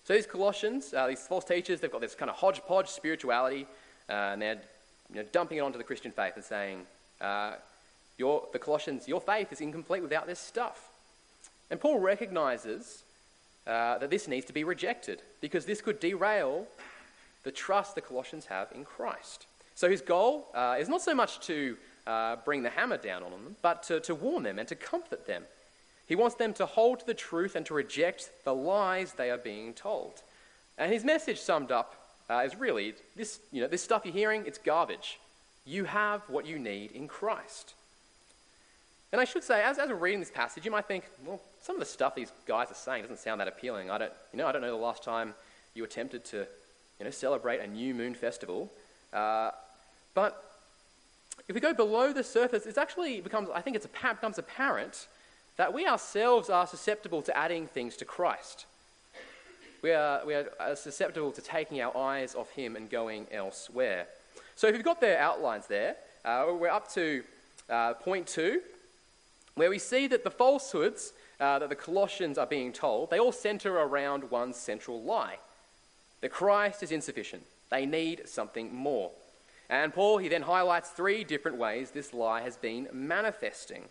So 0.04 0.14
these 0.14 0.26
Colossians, 0.26 0.94
uh, 0.94 1.06
these 1.06 1.26
false 1.26 1.44
teachers, 1.44 1.80
they've 1.80 1.92
got 1.92 2.00
this 2.00 2.14
kind 2.14 2.30
of 2.30 2.36
hodgepodge 2.36 2.88
spirituality, 2.88 3.66
uh, 4.08 4.12
and 4.12 4.42
they're 4.42 4.60
you 5.10 5.16
know, 5.16 5.26
dumping 5.32 5.58
it 5.58 5.60
onto 5.60 5.78
the 5.78 5.84
Christian 5.84 6.12
faith 6.12 6.32
and 6.36 6.44
saying, 6.44 6.86
uh, 7.20 7.54
your, 8.16 8.46
the 8.52 8.58
Colossians, 8.58 9.08
your 9.08 9.20
faith 9.20 9.52
is 9.52 9.60
incomplete 9.60 10.02
without 10.02 10.26
this 10.26 10.38
stuff. 10.38 10.88
And 11.70 11.80
Paul 11.80 11.98
recognizes 11.98 13.02
uh, 13.66 13.98
that 13.98 14.10
this 14.10 14.28
needs 14.28 14.46
to 14.46 14.52
be 14.52 14.64
rejected 14.64 15.22
because 15.40 15.64
this 15.64 15.80
could 15.80 16.00
derail 16.00 16.66
the 17.44 17.50
trust 17.50 17.94
the 17.94 18.00
Colossians 18.00 18.46
have 18.46 18.68
in 18.74 18.84
Christ. 18.84 19.46
So 19.74 19.88
his 19.88 20.00
goal 20.00 20.48
uh, 20.54 20.76
is 20.78 20.88
not 20.88 21.02
so 21.02 21.14
much 21.14 21.40
to 21.46 21.76
uh, 22.06 22.36
bring 22.44 22.62
the 22.62 22.70
hammer 22.70 22.96
down 22.96 23.22
on 23.22 23.30
them, 23.30 23.56
but 23.62 23.82
to, 23.84 24.00
to 24.00 24.14
warn 24.14 24.42
them 24.42 24.58
and 24.58 24.68
to 24.68 24.74
comfort 24.74 25.26
them. 25.26 25.44
He 26.06 26.16
wants 26.16 26.34
them 26.34 26.52
to 26.54 26.66
hold 26.66 27.00
to 27.00 27.06
the 27.06 27.14
truth 27.14 27.54
and 27.54 27.64
to 27.66 27.74
reject 27.74 28.30
the 28.44 28.54
lies 28.54 29.12
they 29.12 29.30
are 29.30 29.38
being 29.38 29.74
told. 29.74 30.22
And 30.76 30.92
his 30.92 31.04
message 31.04 31.38
summed 31.38 31.70
up 31.70 31.94
uh, 32.28 32.42
is 32.44 32.56
really 32.56 32.94
this, 33.16 33.38
you 33.52 33.60
know, 33.60 33.68
this 33.68 33.82
stuff 33.82 34.02
you're 34.04 34.14
hearing, 34.14 34.44
it's 34.46 34.58
garbage. 34.58 35.20
You 35.64 35.84
have 35.84 36.22
what 36.28 36.46
you 36.46 36.58
need 36.58 36.92
in 36.92 37.06
Christ. 37.06 37.74
And 39.12 39.20
I 39.20 39.24
should 39.24 39.44
say, 39.44 39.62
as, 39.62 39.78
as 39.78 39.88
we're 39.88 39.96
reading 39.96 40.20
this 40.20 40.30
passage, 40.30 40.64
you 40.64 40.70
might 40.70 40.86
think, 40.86 41.04
well, 41.24 41.40
some 41.62 41.76
of 41.76 41.80
the 41.80 41.86
stuff 41.86 42.14
these 42.14 42.32
guys 42.46 42.70
are 42.70 42.74
saying 42.74 43.02
doesn't 43.02 43.18
sound 43.18 43.40
that 43.40 43.48
appealing. 43.48 43.90
I 43.90 43.98
don't, 43.98 44.12
you 44.32 44.38
know, 44.38 44.46
I 44.46 44.52
don't 44.52 44.62
know 44.62 44.70
the 44.70 44.82
last 44.82 45.02
time 45.02 45.34
you 45.74 45.84
attempted 45.84 46.24
to 46.26 46.46
you 46.98 47.04
know, 47.04 47.10
celebrate 47.10 47.60
a 47.60 47.66
new 47.66 47.94
moon 47.94 48.14
festival. 48.14 48.70
Uh, 49.12 49.50
but 50.14 50.49
if 51.50 51.54
we 51.54 51.60
go 51.60 51.74
below 51.74 52.12
the 52.12 52.22
surface, 52.22 52.64
it 52.64 52.78
actually 52.78 53.20
becomes, 53.20 53.48
I 53.52 53.60
think 53.60 53.74
it 53.74 53.84
becomes 53.92 54.38
apparent 54.38 55.08
that 55.56 55.74
we 55.74 55.84
ourselves 55.84 56.48
are 56.48 56.64
susceptible 56.64 57.22
to 57.22 57.36
adding 57.36 57.66
things 57.66 57.96
to 57.96 58.04
Christ. 58.04 58.66
We 59.82 59.90
are, 59.90 60.24
we 60.24 60.34
are 60.34 60.76
susceptible 60.76 61.32
to 61.32 61.42
taking 61.42 61.80
our 61.80 61.96
eyes 61.96 62.36
off 62.36 62.50
Him 62.50 62.76
and 62.76 62.88
going 62.88 63.26
elsewhere. 63.32 64.06
So 64.54 64.68
if 64.68 64.76
you've 64.76 64.84
got 64.84 65.00
the 65.00 65.18
outlines 65.18 65.66
there, 65.66 65.96
uh, 66.24 66.46
we're 66.56 66.68
up 66.68 66.88
to 66.92 67.24
uh, 67.68 67.94
point 67.94 68.28
two, 68.28 68.60
where 69.56 69.70
we 69.70 69.80
see 69.80 70.06
that 70.06 70.22
the 70.22 70.30
falsehoods 70.30 71.12
uh, 71.40 71.58
that 71.58 71.68
the 71.68 71.74
Colossians 71.74 72.38
are 72.38 72.46
being 72.46 72.72
told, 72.72 73.10
they 73.10 73.18
all 73.18 73.32
center 73.32 73.76
around 73.76 74.30
one 74.30 74.54
central 74.54 75.02
lie 75.02 75.38
that 76.20 76.30
Christ 76.30 76.84
is 76.84 76.92
insufficient. 76.92 77.42
They 77.70 77.86
need 77.86 78.28
something 78.28 78.72
more. 78.72 79.10
And 79.70 79.94
Paul, 79.94 80.18
he 80.18 80.28
then 80.28 80.42
highlights 80.42 80.90
three 80.90 81.22
different 81.22 81.56
ways 81.56 81.92
this 81.92 82.12
lie 82.12 82.42
has 82.42 82.56
been 82.56 82.88
manifesting. 82.92 83.84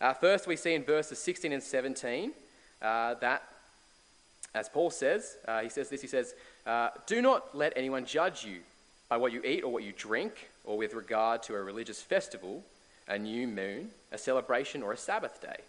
Uh, 0.00 0.12
first, 0.12 0.48
we 0.48 0.56
see 0.56 0.74
in 0.74 0.82
verses 0.82 1.20
16 1.20 1.52
and 1.52 1.62
17 1.62 2.32
uh, 2.82 3.14
that, 3.14 3.44
as 4.56 4.68
Paul 4.68 4.90
says, 4.90 5.36
uh, 5.46 5.60
he 5.60 5.68
says 5.68 5.88
this, 5.88 6.00
he 6.00 6.08
says, 6.08 6.34
uh, 6.66 6.88
Do 7.06 7.22
not 7.22 7.56
let 7.56 7.72
anyone 7.76 8.06
judge 8.06 8.44
you 8.44 8.58
by 9.08 9.18
what 9.18 9.32
you 9.32 9.40
eat 9.44 9.62
or 9.62 9.72
what 9.72 9.84
you 9.84 9.92
drink, 9.96 10.48
or 10.64 10.76
with 10.76 10.94
regard 10.94 11.44
to 11.44 11.54
a 11.54 11.62
religious 11.62 12.02
festival, 12.02 12.64
a 13.06 13.16
new 13.16 13.46
moon, 13.46 13.90
a 14.10 14.18
celebration, 14.18 14.82
or 14.82 14.92
a 14.92 14.96
Sabbath 14.96 15.40
day. 15.40 15.60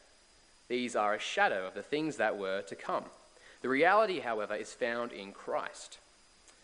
These 0.70 0.96
are 0.96 1.14
a 1.14 1.20
shadow 1.20 1.68
of 1.68 1.76
the 1.76 1.84
things 1.84 2.18
that 2.18 2.38
were 2.38 2.62
to 2.64 2.76
come. 2.76 3.06
The 3.62 3.70
reality, 3.70 4.22
however, 4.22 4.56
is 4.56 4.74
found 4.74 5.12
in 5.12 5.34
Christ. 5.34 6.00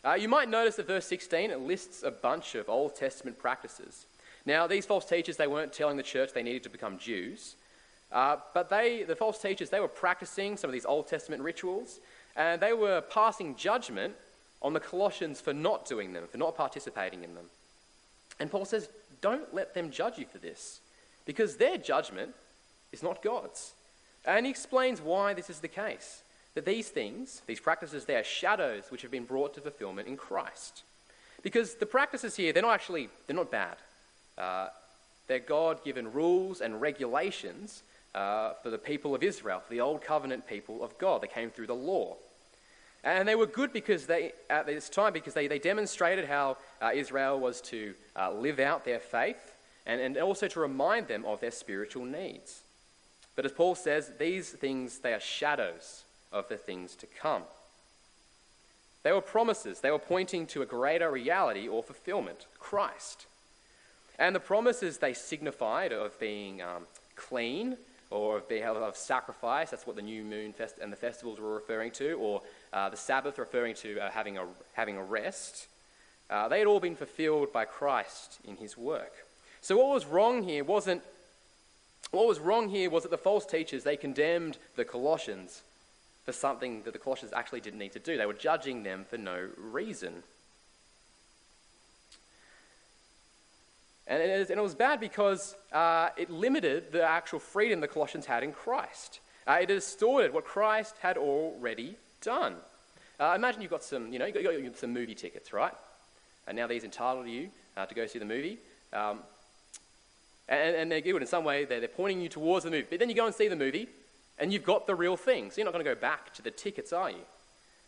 Uh, 0.06 0.14
you 0.14 0.28
might 0.28 0.50
notice 0.50 0.76
that 0.76 0.88
verse 0.88 1.06
16 1.06 1.52
it 1.52 1.60
lists 1.60 2.04
a 2.04 2.12
bunch 2.12 2.56
of 2.56 2.70
Old 2.70 2.96
Testament 2.96 3.38
practices. 3.40 4.06
Now, 4.46 4.68
these 4.68 4.86
false 4.86 5.06
teachers, 5.06 5.38
they 5.38 5.48
weren't 5.48 5.74
telling 5.74 5.98
the 5.98 6.04
church 6.04 6.32
they 6.34 6.44
needed 6.44 6.64
to 6.64 6.70
become 6.70 6.98
Jews, 6.98 7.56
uh, 8.12 8.38
but 8.54 8.70
they, 8.70 9.04
the 9.04 9.16
false 9.16 9.42
teachers, 9.42 9.70
they 9.70 9.80
were 9.80 9.88
practicing 9.88 10.56
some 10.56 10.70
of 10.70 10.74
these 10.74 10.86
Old 10.86 11.08
Testament 11.08 11.42
rituals, 11.42 12.00
and 12.36 12.62
they 12.62 12.74
were 12.74 13.02
passing 13.02 13.56
judgment 13.56 14.14
on 14.62 14.74
the 14.74 14.80
Colossians 14.80 15.42
for 15.42 15.54
not 15.54 15.86
doing 15.86 16.14
them, 16.14 16.26
for 16.32 16.38
not 16.38 16.56
participating 16.56 17.24
in 17.24 17.36
them. 17.36 17.46
And 18.40 18.50
Paul 18.50 18.66
says, 18.66 18.90
don't 19.22 19.54
let 19.54 19.74
them 19.74 19.92
judge 19.92 20.18
you 20.18 20.26
for 20.26 20.38
this, 20.38 20.80
because 21.26 21.58
their 21.58 21.78
judgment 21.78 22.34
is 22.92 23.04
not 23.04 23.22
God's. 23.22 23.74
And 24.26 24.46
he 24.46 24.50
explains 24.50 25.02
why 25.02 25.34
this 25.34 25.50
is 25.50 25.60
the 25.60 25.68
case. 25.68 26.22
That 26.58 26.66
these 26.66 26.90
things, 26.90 27.44
these 27.46 27.60
practices, 27.60 28.06
they 28.06 28.16
are 28.16 28.24
shadows 28.24 28.86
which 28.90 29.04
have 29.04 29.12
been 29.12 29.26
brought 29.26 29.54
to 29.54 29.62
fulfillment 29.62 30.08
in 30.08 30.18
Christ. 30.18 30.82
Because 31.44 31.76
the 31.76 31.86
practices 31.86 32.36
here, 32.36 32.52
they're 32.52 32.64
not 32.64 32.74
actually, 32.74 33.10
they're 33.28 33.36
not 33.36 33.52
bad. 33.52 33.76
Uh, 34.40 34.70
they're 35.28 35.38
God 35.38 35.84
given 35.86 36.12
rules 36.12 36.62
and 36.62 36.82
regulations 36.82 37.84
uh, 38.16 38.54
for 38.64 38.72
the 38.72 38.80
people 38.80 39.14
of 39.14 39.22
Israel, 39.22 39.60
for 39.60 39.72
the 39.72 39.82
old 39.82 40.02
covenant 40.02 40.48
people 40.48 40.84
of 40.84 40.98
God. 40.98 41.22
They 41.22 41.28
came 41.28 41.52
through 41.52 41.68
the 41.68 41.76
law. 41.76 42.16
And 43.04 43.28
they 43.28 43.36
were 43.36 43.46
good 43.46 43.72
because 43.72 44.08
they, 44.08 44.32
at 44.50 44.66
this 44.66 44.90
time 44.90 45.14
because 45.14 45.36
they, 45.36 45.46
they 45.46 45.60
demonstrated 45.60 46.26
how 46.26 46.58
uh, 46.82 46.90
Israel 46.92 47.40
was 47.40 47.62
to 47.62 47.94
uh, 48.16 48.32
live 48.32 48.60
out 48.60 48.84
their 48.84 49.00
faith 49.00 49.54
and, 49.86 50.02
and 50.02 50.18
also 50.18 50.48
to 50.48 50.60
remind 50.60 51.08
them 51.08 51.24
of 51.24 51.40
their 51.40 51.52
spiritual 51.52 52.06
needs. 52.06 52.62
But 53.36 53.46
as 53.46 53.52
Paul 53.52 53.76
says, 53.76 54.14
these 54.18 54.50
things, 54.50 54.98
they 54.98 55.14
are 55.14 55.20
shadows 55.20 56.06
of 56.32 56.48
the 56.50 56.58
things 56.58 56.96
to 56.96 57.08
come. 57.08 57.44
They 59.04 59.12
were 59.12 59.22
promises. 59.22 59.80
They 59.80 59.92
were 59.92 60.00
pointing 60.00 60.48
to 60.48 60.62
a 60.62 60.66
greater 60.66 61.10
reality 61.10 61.68
or 61.68 61.82
fulfillment, 61.82 62.46
Christ. 62.60 63.26
And 64.20 64.36
the 64.36 64.40
promises 64.40 64.98
they 64.98 65.14
signified 65.14 65.94
of 65.94 66.20
being 66.20 66.62
um, 66.62 66.88
clean 67.16 67.78
or 68.10 68.38
of, 68.38 68.50
being, 68.50 68.64
of 68.64 68.98
sacrifice, 68.98 69.70
that's 69.70 69.86
what 69.86 69.96
the 69.96 70.02
new 70.02 70.24
moon 70.24 70.54
fest 70.54 70.76
and 70.82 70.92
the 70.92 70.98
festivals 70.98 71.40
were 71.40 71.54
referring 71.54 71.92
to, 71.92 72.14
or 72.14 72.42
uh, 72.74 72.90
the 72.90 72.98
Sabbath 72.98 73.38
referring 73.38 73.76
to 73.76 74.00
uh, 74.00 74.10
having, 74.10 74.38
a, 74.38 74.46
having 74.74 74.98
a 74.98 75.04
rest, 75.04 75.68
uh, 76.30 76.48
they 76.48 76.60
had 76.60 76.68
all 76.68 76.80
been 76.80 76.96
fulfilled 76.96 77.54
by 77.54 77.66
Christ 77.66 78.40
in 78.46 78.58
his 78.58 78.78
work. 78.78 79.14
So 79.62 79.78
what 79.78 79.94
was 79.94 80.06
wrong 80.06 80.44
here 80.44 80.64
wasn't, 80.64 81.02
what 82.12 82.28
was 82.28 82.40
wrong 82.40 82.70
here 82.70 82.90
was 82.90 83.04
that 83.04 83.12
the 83.12 83.18
false 83.18 83.46
teachers, 83.46 83.84
they 83.84 83.98
condemned 83.98 84.58
the 84.76 84.86
Colossians 84.86 85.62
for 86.28 86.34
something 86.34 86.84
that 86.84 86.92
the 86.92 87.00
Colossians 87.00 87.32
actually 87.34 87.62
didn't 87.62 87.80
need 87.80 87.94
to 87.94 88.00
do. 88.00 88.18
They 88.18 88.26
were 88.26 88.34
judging 88.34 88.84
them 88.84 89.06
for 89.10 89.18
no 89.18 89.48
reason. 89.58 90.24
And 94.08 94.22
it, 94.22 94.62
was 94.62 94.76
bad 94.76 95.00
because 95.00 95.56
uh, 95.72 96.10
it 96.18 96.30
limited 96.30 96.92
the 96.92 97.02
actual 97.02 97.40
freedom 97.40 97.80
the 97.80 97.88
Colossians 97.88 98.26
had 98.26 98.44
in 98.44 98.52
Christ. 98.52 99.22
Uh, 99.48 99.60
it 99.62 99.68
distorted 99.68 100.34
what 100.34 100.44
Christ 100.44 100.96
had 101.00 101.18
already 101.18 101.96
done. 102.20 102.56
Uh, 103.22 103.32
imagine 103.34 103.62
you've 103.62 103.72
got 103.72 103.86
some, 103.86 104.12
you 104.12 104.20
know, 104.20 104.26
you've 104.26 104.36
got, 104.36 104.44
you've 104.54 104.66
got 104.66 104.78
some 104.78 104.92
movie 104.92 105.16
tickets, 105.16 105.54
right? 105.54 105.74
And 106.46 106.58
now 106.58 106.68
these 106.68 106.84
entitle 106.84 107.26
you 107.26 107.52
uh, 107.78 107.86
to 107.86 107.96
go 107.96 108.06
see 108.06 108.20
the 108.20 108.26
movie. 108.26 108.58
Um, 108.92 109.20
And, 110.50 110.76
and 110.76 110.92
they're 110.92 111.02
good 111.02 111.22
in 111.22 111.28
some 111.28 111.46
way, 111.46 111.64
they're, 111.64 111.80
they're 111.80 111.98
pointing 112.02 112.22
you 112.22 112.30
towards 112.30 112.66
the 112.66 112.72
movie. 112.72 112.88
But 112.90 113.00
then 113.00 113.10
you 113.10 113.16
go 113.16 113.26
and 113.26 113.36
see 113.36 113.50
the 113.50 113.56
movie, 113.56 113.88
and 114.40 114.54
you've 114.54 114.64
got 114.64 114.88
the 114.88 114.96
real 114.96 115.18
thing. 115.18 115.50
So 115.50 115.58
you're 115.58 115.66
not 115.66 115.74
going 115.74 115.86
to 115.86 115.96
go 115.96 116.00
back 116.00 116.34
to 116.36 116.42
the 116.42 116.52
tickets, 116.52 116.94
are 116.94 117.10
you? 117.10 117.26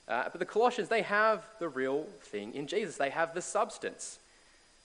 Uh, 0.08 0.24
but 0.32 0.40
the 0.40 0.46
Colossians, 0.46 0.90
they 0.90 1.04
have 1.04 1.44
the 1.60 1.70
real 1.70 2.08
thing 2.24 2.54
in 2.56 2.68
Jesus. 2.68 2.98
They 2.98 3.12
have 3.12 3.34
the 3.34 3.42
substance. 3.42 4.20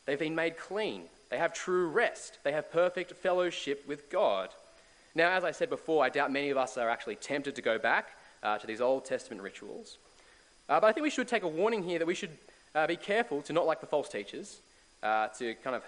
They've 0.05 0.19
been 0.19 0.35
made 0.35 0.59
clean. 0.59 1.05
They 1.31 1.39
have 1.39 1.55
true 1.55 1.89
rest. 1.89 2.39
They 2.45 2.53
have 2.53 2.71
perfect 2.71 3.13
fellowship 3.13 3.89
with 3.89 4.11
God. 4.11 4.51
Now, 5.15 5.31
as 5.31 5.45
I 5.45 5.53
said 5.53 5.71
before, 5.71 6.05
I 6.05 6.11
doubt 6.11 6.31
many 6.31 6.51
of 6.51 6.59
us 6.59 6.77
are 6.77 6.91
actually 6.91 7.17
tempted 7.17 7.57
to 7.57 7.63
go 7.63 7.79
back 7.79 8.09
uh, 8.43 8.59
to 8.59 8.67
these 8.67 8.81
Old 8.81 9.07
Testament 9.07 9.41
rituals. 9.41 9.97
Uh, 10.69 10.81
but 10.81 10.89
I 10.89 10.93
think 10.93 11.05
we 11.05 11.11
should 11.11 11.29
take 11.29 11.43
a 11.43 11.49
warning 11.49 11.83
here 11.83 11.99
that 11.99 12.07
we 12.07 12.15
should 12.15 12.37
uh, 12.75 12.87
be 12.87 12.97
careful 12.97 13.41
to 13.43 13.53
not 13.53 13.67
like 13.67 13.81
the 13.81 13.87
false 13.87 14.09
teachers, 14.09 14.59
uh, 15.03 15.29
to 15.39 15.55
kind 15.63 15.77
of 15.77 15.83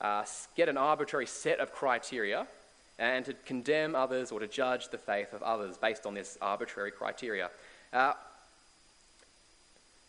uh, 0.00 0.24
get 0.56 0.68
an 0.68 0.76
arbitrary 0.76 1.26
set 1.26 1.60
of 1.60 1.72
criteria 1.72 2.46
and 2.98 3.24
to 3.24 3.34
condemn 3.46 3.94
others 3.94 4.30
or 4.30 4.40
to 4.40 4.46
judge 4.46 4.88
the 4.90 4.98
faith 4.98 5.32
of 5.32 5.42
others 5.42 5.76
based 5.76 6.06
on 6.06 6.14
this 6.14 6.38
arbitrary 6.40 6.90
criteria. 6.90 7.50
Uh, 7.92 8.12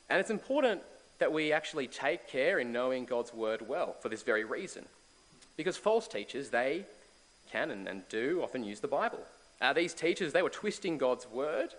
and 0.10 0.20
it's 0.20 0.30
important 0.30 0.82
that 1.20 1.32
we 1.32 1.52
actually 1.52 1.88
take 1.88 2.28
care 2.28 2.60
in 2.60 2.72
knowing 2.72 3.06
God's 3.06 3.34
word 3.34 3.68
well 3.68 3.96
for 4.02 4.10
this 4.10 4.24
very 4.24 4.44
reason. 4.44 4.86
Because 5.56 5.78
false 5.78 6.08
teachers, 6.08 6.50
they 6.50 6.86
can 7.52 7.72
and, 7.72 7.88
and 7.88 8.08
do 8.10 8.42
often 8.44 8.63
use 8.63 8.80
the 8.80 8.88
Bible. 8.88 9.20
Uh, 9.62 9.74
these 9.74 9.94
teachers, 9.94 10.34
they 10.34 10.42
were 10.42 10.50
twisting 10.50 10.98
God's 10.98 11.28
word 11.28 11.70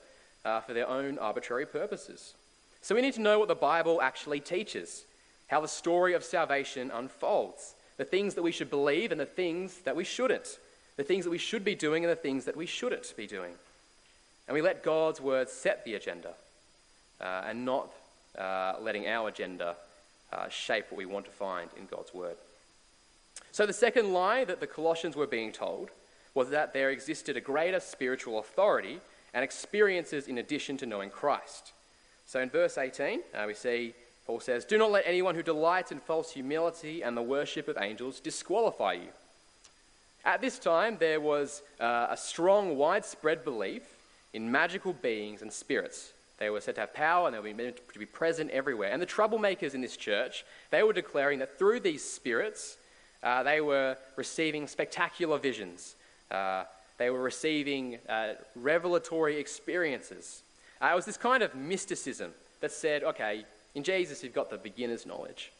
uh, 0.45 0.61
for 0.61 0.73
their 0.73 0.89
own 0.89 1.19
arbitrary 1.19 1.67
purposes. 1.67 2.35
So 2.81 2.95
we 2.95 3.03
need 3.03 3.15
to 3.15 3.21
know 3.21 3.39
what 3.39 3.49
the 3.49 3.55
Bible 3.55 4.01
actually 4.01 4.41
teaches, 4.41 5.05
how 5.49 5.61
the 5.61 5.69
story 5.69 6.15
of 6.15 6.25
salvation 6.25 6.91
unfolds, 6.91 7.75
the 7.97 8.05
things 8.05 8.35
that 8.35 8.43
we 8.43 8.53
should 8.53 8.71
believe 8.71 9.11
and 9.11 9.21
the 9.21 9.27
things 9.27 9.79
that 9.81 9.97
we 9.97 10.05
shouldn't, 10.05 10.59
the 10.97 11.05
things 11.05 11.25
that 11.25 11.31
we 11.31 11.39
should 11.39 11.65
be 11.65 11.75
doing 11.75 12.05
and 12.05 12.11
the 12.11 12.17
things 12.17 12.45
that 12.45 12.57
we 12.57 12.67
shouldn't 12.67 13.15
be 13.17 13.27
doing. 13.27 13.53
And 14.47 14.55
we 14.55 14.63
let 14.63 14.83
God's 14.83 15.21
word 15.21 15.49
set 15.49 15.85
the 15.85 15.95
agenda 15.95 16.35
uh, 17.21 17.43
and 17.47 17.65
not 17.65 17.91
uh, 18.39 18.75
letting 18.81 19.07
our 19.07 19.29
agenda 19.29 19.77
uh, 20.33 20.49
shape 20.49 20.87
what 20.91 20.99
we 20.99 21.07
want 21.07 21.25
to 21.25 21.31
find 21.31 21.71
in 21.79 21.87
God's 21.87 22.13
word. 22.13 22.37
So, 23.53 23.67
the 23.67 23.73
second 23.73 24.13
lie 24.13 24.45
that 24.45 24.61
the 24.61 24.67
Colossians 24.67 25.17
were 25.17 25.27
being 25.27 25.53
told 25.53 25.91
was 26.35 26.51
that 26.51 26.73
there 26.73 26.91
existed 26.91 27.37
a 27.37 27.41
greater 27.41 27.81
spiritual 27.81 28.39
authority 28.39 29.01
and 29.33 29.45
experiences 29.45 30.27
in 30.27 30.39
addition 30.39 30.77
to 30.79 30.87
knowing 30.87 31.11
Christ. 31.11 31.73
So, 32.27 32.41
in 32.41 32.51
verse 32.51 32.79
18, 32.79 33.21
uh, 33.35 33.45
we 33.47 33.55
see 33.55 33.95
Paul 34.27 34.41
says, 34.41 34.65
Do 34.65 34.79
not 34.79 34.91
let 34.91 35.07
anyone 35.07 35.35
who 35.35 35.43
delights 35.43 35.93
in 35.93 36.01
false 36.01 36.33
humility 36.33 37.03
and 37.03 37.17
the 37.17 37.23
worship 37.23 37.69
of 37.69 37.79
angels 37.81 38.21
disqualify 38.21 38.95
you. 38.95 39.09
At 40.25 40.41
this 40.41 40.59
time, 40.59 40.97
there 40.99 41.21
was 41.21 41.63
uh, 41.79 42.07
a 42.11 42.17
strong, 42.17 42.77
widespread 42.77 43.45
belief 43.45 43.83
in 44.33 44.51
magical 44.51 44.95
beings 44.95 45.43
and 45.43 45.53
spirits. 45.53 46.13
They 46.39 46.51
were 46.51 46.61
said 46.61 46.75
to 46.77 46.83
have 46.83 46.95
power 46.95 47.27
and 47.27 47.35
they 47.35 47.41
were 47.41 47.55
meant 47.55 47.81
to 47.93 47.99
be 47.99 48.07
present 48.07 48.51
everywhere. 48.51 48.91
And 48.91 49.01
the 49.01 49.07
troublemakers 49.07 49.75
in 49.75 49.81
this 49.81 49.97
church, 49.97 50.45
they 50.71 50.83
were 50.83 50.93
declaring 50.93 51.39
that 51.41 51.59
through 51.59 51.81
these 51.81 52.03
spirits, 52.03 52.77
uh, 53.23 53.43
they 53.43 53.61
were 53.61 53.97
receiving 54.17 54.67
spectacular 54.67 55.39
visions. 55.39 55.95
Uh, 56.31 56.65
they 56.99 57.11
were 57.11 57.23
receiving 57.23 57.99
uh, 58.09 58.35
revelatory 58.57 59.39
experiences. 59.39 60.43
Uh, 60.83 60.89
it 60.93 60.97
was 60.97 61.05
this 61.05 61.17
kind 61.17 61.43
of 61.43 61.55
mysticism 61.55 62.33
that 62.61 62.73
said, 62.73 63.05
okay, 63.05 63.45
in 63.75 63.83
Jesus, 63.83 64.23
you've 64.23 64.35
got 64.35 64.51
the 64.51 64.57
beginner's 64.57 65.05
knowledge, 65.05 65.53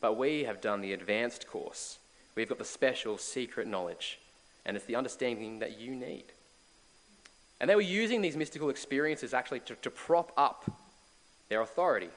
but 0.00 0.16
we 0.16 0.44
have 0.44 0.60
done 0.60 0.80
the 0.80 0.92
advanced 0.92 1.46
course. 1.46 1.98
We've 2.34 2.48
got 2.48 2.58
the 2.58 2.64
special 2.64 3.18
secret 3.18 3.66
knowledge, 3.66 4.18
and 4.64 4.76
it's 4.76 4.86
the 4.86 4.96
understanding 4.96 5.58
that 5.58 5.78
you 5.78 5.94
need. 5.94 6.24
And 7.60 7.68
they 7.68 7.74
were 7.74 7.80
using 7.80 8.22
these 8.22 8.36
mystical 8.36 8.70
experiences 8.70 9.34
actually 9.34 9.60
to, 9.60 9.74
to 9.76 9.90
prop 9.90 10.32
up 10.36 10.70
their 11.48 11.60
authority. 11.60 12.08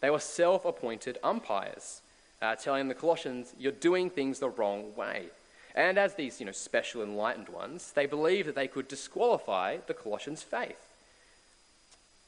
They 0.00 0.10
were 0.10 0.18
self 0.18 0.64
appointed 0.64 1.18
umpires, 1.22 2.00
uh, 2.40 2.56
telling 2.56 2.88
the 2.88 2.94
Colossians, 2.94 3.54
You're 3.58 3.72
doing 3.72 4.10
things 4.10 4.38
the 4.38 4.48
wrong 4.48 4.94
way. 4.96 5.26
And 5.74 5.98
as 5.98 6.14
these 6.14 6.40
you 6.40 6.46
know, 6.46 6.52
special 6.52 7.02
enlightened 7.02 7.48
ones, 7.48 7.92
they 7.94 8.06
believed 8.06 8.48
that 8.48 8.54
they 8.54 8.68
could 8.68 8.88
disqualify 8.88 9.78
the 9.86 9.94
Colossians' 9.94 10.42
faith. 10.42 10.76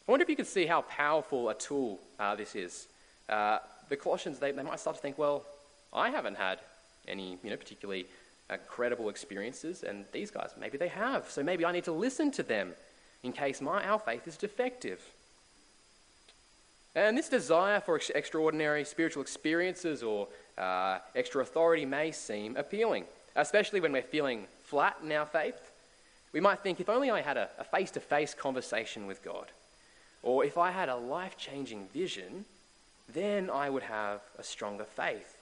I 0.07 0.11
wonder 0.11 0.23
if 0.23 0.28
you 0.28 0.37
can 0.37 0.45
see 0.45 0.66
how 0.66 0.83
powerful 0.83 1.49
a 1.49 1.54
tool 1.54 1.99
uh, 2.21 2.35
this 2.37 2.54
is. 2.54 2.87
Uh, 3.28 3.59
the 3.88 3.97
Colossians, 3.97 4.38
they, 4.38 4.52
they 4.52 4.62
might 4.62 4.81
start 4.81 4.97
to 4.97 5.02
think, 5.02 5.19
well, 5.19 5.45
I 5.93 6.11
haven't 6.11 6.37
had 6.37 6.61
any 7.09 7.39
you 7.43 7.51
know, 7.51 7.57
particularly 7.57 8.07
uh, 8.51 8.57
credible 8.69 9.09
experiences, 9.09 9.83
and 9.83 10.05
these 10.13 10.31
guys, 10.31 10.51
maybe 10.59 10.79
they 10.79 10.89
have. 10.89 11.31
So 11.31 11.43
maybe 11.43 11.65
I 11.65 11.73
need 11.73 11.85
to 11.85 11.93
listen 11.93 12.31
to 12.33 12.43
them 12.43 12.73
in 13.23 13.33
case 13.33 13.61
my, 13.61 13.83
our 13.85 13.99
faith 13.99 14.29
is 14.29 14.37
defective. 14.37 15.01
And 16.95 17.17
this 17.19 17.29
desire 17.29 17.81
for 17.81 17.97
ex- 17.97 18.11
extraordinary 18.11 18.85
spiritual 18.85 19.23
experiences 19.23 20.03
or 20.03 20.29
uh, 20.59 20.99
extra 21.17 21.43
authority 21.43 21.85
may 21.85 22.13
seem 22.13 22.57
appealing, 22.57 23.05
especially 23.35 23.81
when 23.81 23.93
we're 23.93 24.03
feeling 24.03 24.47
flat 24.65 24.97
in 25.03 25.11
our 25.13 25.27
faith. 25.27 25.73
We 26.33 26.41
might 26.41 26.61
think, 26.61 26.81
if 26.81 26.89
only 26.89 27.11
I 27.11 27.21
had 27.21 27.37
a 27.37 27.49
face 27.71 27.91
to 27.93 28.01
face 28.01 28.35
conversation 28.35 29.07
with 29.07 29.25
God 29.25 29.47
or 30.25 30.43
if 30.45 30.57
I 30.57 30.71
had 30.71 30.89
a 30.89 30.97
life 30.97 31.37
changing 31.37 31.87
vision, 31.89 32.47
then 33.13 33.51
I 33.51 33.69
would 33.69 33.83
have 33.83 34.23
a 34.39 34.43
stronger 34.43 34.85
faith. 34.85 35.34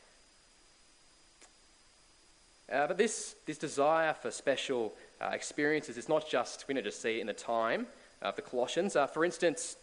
Uh, 2.71 2.87
but 2.87 2.99
this, 2.99 3.35
this 3.47 3.59
desire 3.59 4.15
for 4.15 4.31
special 4.31 4.93
uh, 5.21 5.31
experiences 5.33 5.97
is 5.97 6.09
not 6.09 6.29
just, 6.29 6.67
we 6.69 6.75
don't 6.75 6.85
just 6.85 7.01
see 7.03 7.19
it 7.19 7.21
in 7.21 7.27
the 7.27 7.33
time 7.33 7.87
of 8.23 8.37
the 8.37 8.43
Colossians. 8.43 8.97
Uh, 8.97 9.07
for 9.07 9.25
instance, 9.25 9.77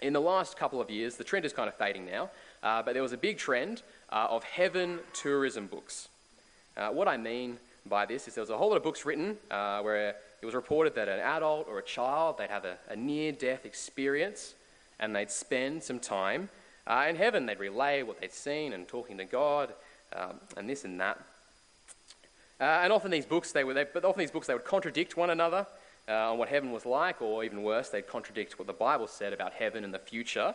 in 0.00 0.12
the 0.12 0.20
last 0.20 0.56
couple 0.56 0.80
of 0.80 0.90
years, 0.90 1.16
the 1.16 1.24
trend 1.24 1.44
is 1.44 1.52
kind 1.52 1.68
of 1.68 1.74
fading 1.74 2.06
now, 2.06 2.30
uh, 2.62 2.82
but 2.82 2.92
there 2.94 3.02
was 3.02 3.12
a 3.12 3.16
big 3.18 3.38
trend 3.38 3.82
uh, 4.10 4.26
of 4.30 4.44
heaven 4.44 4.98
tourism 5.12 5.66
books. 5.66 6.08
What 6.74 7.06
I 7.06 7.18
mean 7.18 7.58
by 7.86 8.06
this 8.06 8.26
is 8.26 8.34
there 8.34 8.42
was 8.42 8.50
a 8.50 8.56
whole 8.56 8.70
lot 8.70 8.76
of 8.76 8.82
books 8.82 9.04
written 9.04 9.36
where 9.48 10.14
it 10.42 10.46
was 10.46 10.54
reported 10.54 10.94
that 10.96 11.08
an 11.08 11.20
adult 11.20 11.68
or 11.68 11.78
a 11.78 11.82
child, 11.82 12.38
they'd 12.38 12.50
have 12.50 12.64
a, 12.64 12.76
a 12.88 12.96
near 12.96 13.30
death 13.30 13.64
experience 13.64 14.54
and 14.98 15.14
they'd 15.14 15.30
spend 15.30 15.82
some 15.82 16.00
time 16.00 16.48
uh, 16.86 17.06
in 17.08 17.16
heaven. 17.16 17.46
They'd 17.46 17.60
relay 17.60 18.02
what 18.02 18.20
they'd 18.20 18.32
seen 18.32 18.72
and 18.72 18.88
talking 18.88 19.18
to 19.18 19.24
God 19.24 19.72
um, 20.14 20.40
and 20.56 20.68
this 20.68 20.84
and 20.84 21.00
that. 21.00 21.20
Uh, 22.62 22.80
and 22.84 22.92
often 22.92 23.10
these 23.10 23.26
books, 23.26 23.50
they 23.50 23.64
were, 23.64 23.74
they, 23.74 23.84
but 23.92 24.04
often 24.04 24.20
these 24.20 24.30
books, 24.30 24.46
they 24.46 24.54
would 24.54 24.64
contradict 24.64 25.16
one 25.16 25.30
another 25.30 25.66
uh, 26.08 26.30
on 26.30 26.38
what 26.38 26.48
heaven 26.48 26.70
was 26.70 26.86
like, 26.86 27.20
or 27.20 27.42
even 27.42 27.64
worse, 27.64 27.88
they'd 27.88 28.06
contradict 28.06 28.56
what 28.56 28.68
the 28.68 28.72
Bible 28.72 29.08
said 29.08 29.32
about 29.32 29.52
heaven 29.52 29.82
and 29.82 29.92
the 29.92 29.98
future. 29.98 30.54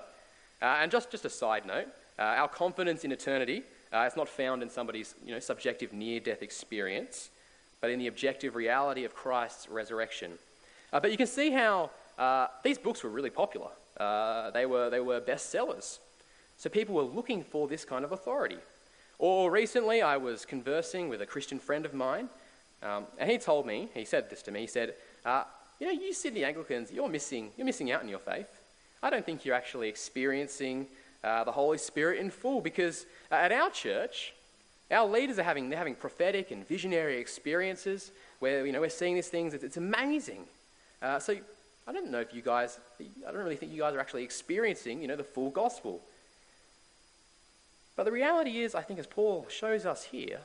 Uh, 0.62 0.78
and 0.80 0.90
just, 0.90 1.12
just 1.12 1.26
a 1.26 1.30
side 1.30 1.66
note, 1.66 1.88
our 2.18 2.48
confidence 2.48 3.04
in 3.04 3.12
eternity 3.12 3.62
is 3.94 4.16
not 4.16 4.30
found 4.30 4.64
in 4.64 4.70
somebody's 4.70 5.16
you 5.26 5.34
know, 5.34 5.40
subjective 5.40 5.92
near-death 5.92 6.42
experience 6.42 7.30
but 7.82 7.92
in 7.92 8.00
the 8.00 8.08
objective 8.08 8.56
reality 8.56 9.04
of 9.04 9.14
Christ's 9.14 9.70
resurrection. 9.70 10.32
But 10.92 11.12
you 11.12 11.18
can 11.18 11.28
see 11.28 11.52
how 11.52 11.92
these 12.64 12.78
books 12.78 13.04
were 13.04 13.10
really 13.10 13.30
popular. 13.30 13.70
They, 14.54 14.66
were, 14.66 14.90
they 14.90 15.00
were 15.00 15.22
bestsellers. 15.22 16.00
So 16.58 16.70
people 16.70 16.96
were 16.96 17.04
looking 17.04 17.44
for 17.44 17.68
this 17.68 17.86
kind 17.86 18.04
of 18.04 18.12
authority. 18.12 18.58
Or 19.20 19.50
recently, 19.50 20.02
I 20.02 20.18
was 20.18 20.46
conversing 20.46 21.10
with 21.10 21.22
a 21.22 21.26
Christian 21.26 21.60
friend 21.60 21.86
of 21.86 21.94
mine, 21.94 22.30
um, 22.84 23.06
and 23.18 23.32
he 23.32 23.38
told 23.38 23.66
me, 23.66 23.90
he 23.94 24.06
said 24.06 24.30
this 24.30 24.44
to 24.44 24.52
me, 24.52 24.62
he 24.62 24.68
said, 24.68 24.94
uh, 25.26 25.44
You 25.80 25.88
know, 25.88 25.94
you 25.94 26.14
Sydney 26.14 26.44
Anglicans, 26.44 26.92
you're 26.92 27.10
missing, 27.10 27.52
you're 27.58 27.66
missing 27.66 27.92
out 27.92 28.04
in 28.04 28.10
your 28.10 28.20
faith. 28.20 28.48
I 29.02 29.10
don't 29.10 29.26
think 29.26 29.46
you're 29.46 29.56
actually 29.56 29.90
experiencing 29.90 30.88
uh, 31.24 31.44
the 31.44 31.52
Holy 31.52 31.78
Spirit 31.78 32.20
in 32.20 32.30
full 32.30 32.62
because 32.62 33.06
uh, 33.32 33.36
at 33.36 33.52
our 33.52 33.70
church, 33.70 34.34
our 34.92 35.08
leaders 35.08 35.40
are 35.40 35.44
having, 35.44 35.70
they're 35.70 35.78
having 35.78 35.96
prophetic 35.96 36.52
and 36.52 36.68
visionary 36.68 37.18
experiences 37.18 38.12
where 38.40 38.66
you 38.66 38.72
know, 38.72 38.82
we're 38.82 38.90
seeing 38.90 39.16
these 39.16 39.28
things. 39.28 39.54
It's, 39.54 39.64
it's 39.64 39.78
amazing. 39.78 40.46
Uh, 41.02 41.20
so 41.20 41.36
I 41.88 41.92
don't 41.92 42.12
know 42.12 42.20
if 42.20 42.34
you 42.34 42.42
guys, 42.42 42.80
I 43.28 43.32
don't 43.32 43.44
really 43.44 43.56
think 43.56 43.72
you 43.72 43.82
guys 43.82 43.94
are 43.94 44.00
actually 44.00 44.24
experiencing 44.24 45.02
you 45.02 45.08
know, 45.08 45.16
the 45.16 45.24
full 45.24 45.50
gospel. 45.50 46.02
But 47.98 48.06
the 48.06 48.12
reality 48.12 48.60
is, 48.60 48.76
I 48.76 48.84
think, 48.84 49.00
as 49.00 49.08
Paul 49.08 49.48
shows 49.50 49.86
us 49.86 50.06
here, 50.06 50.40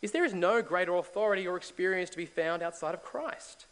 is 0.00 0.12
there 0.12 0.24
is 0.24 0.32
no 0.32 0.62
greater 0.62 0.94
authority 0.94 1.46
or 1.46 1.56
experience 1.56 2.08
to 2.10 2.16
be 2.16 2.26
found 2.26 2.62
outside 2.62 2.94
of 2.94 3.02
Christ. 3.02 3.66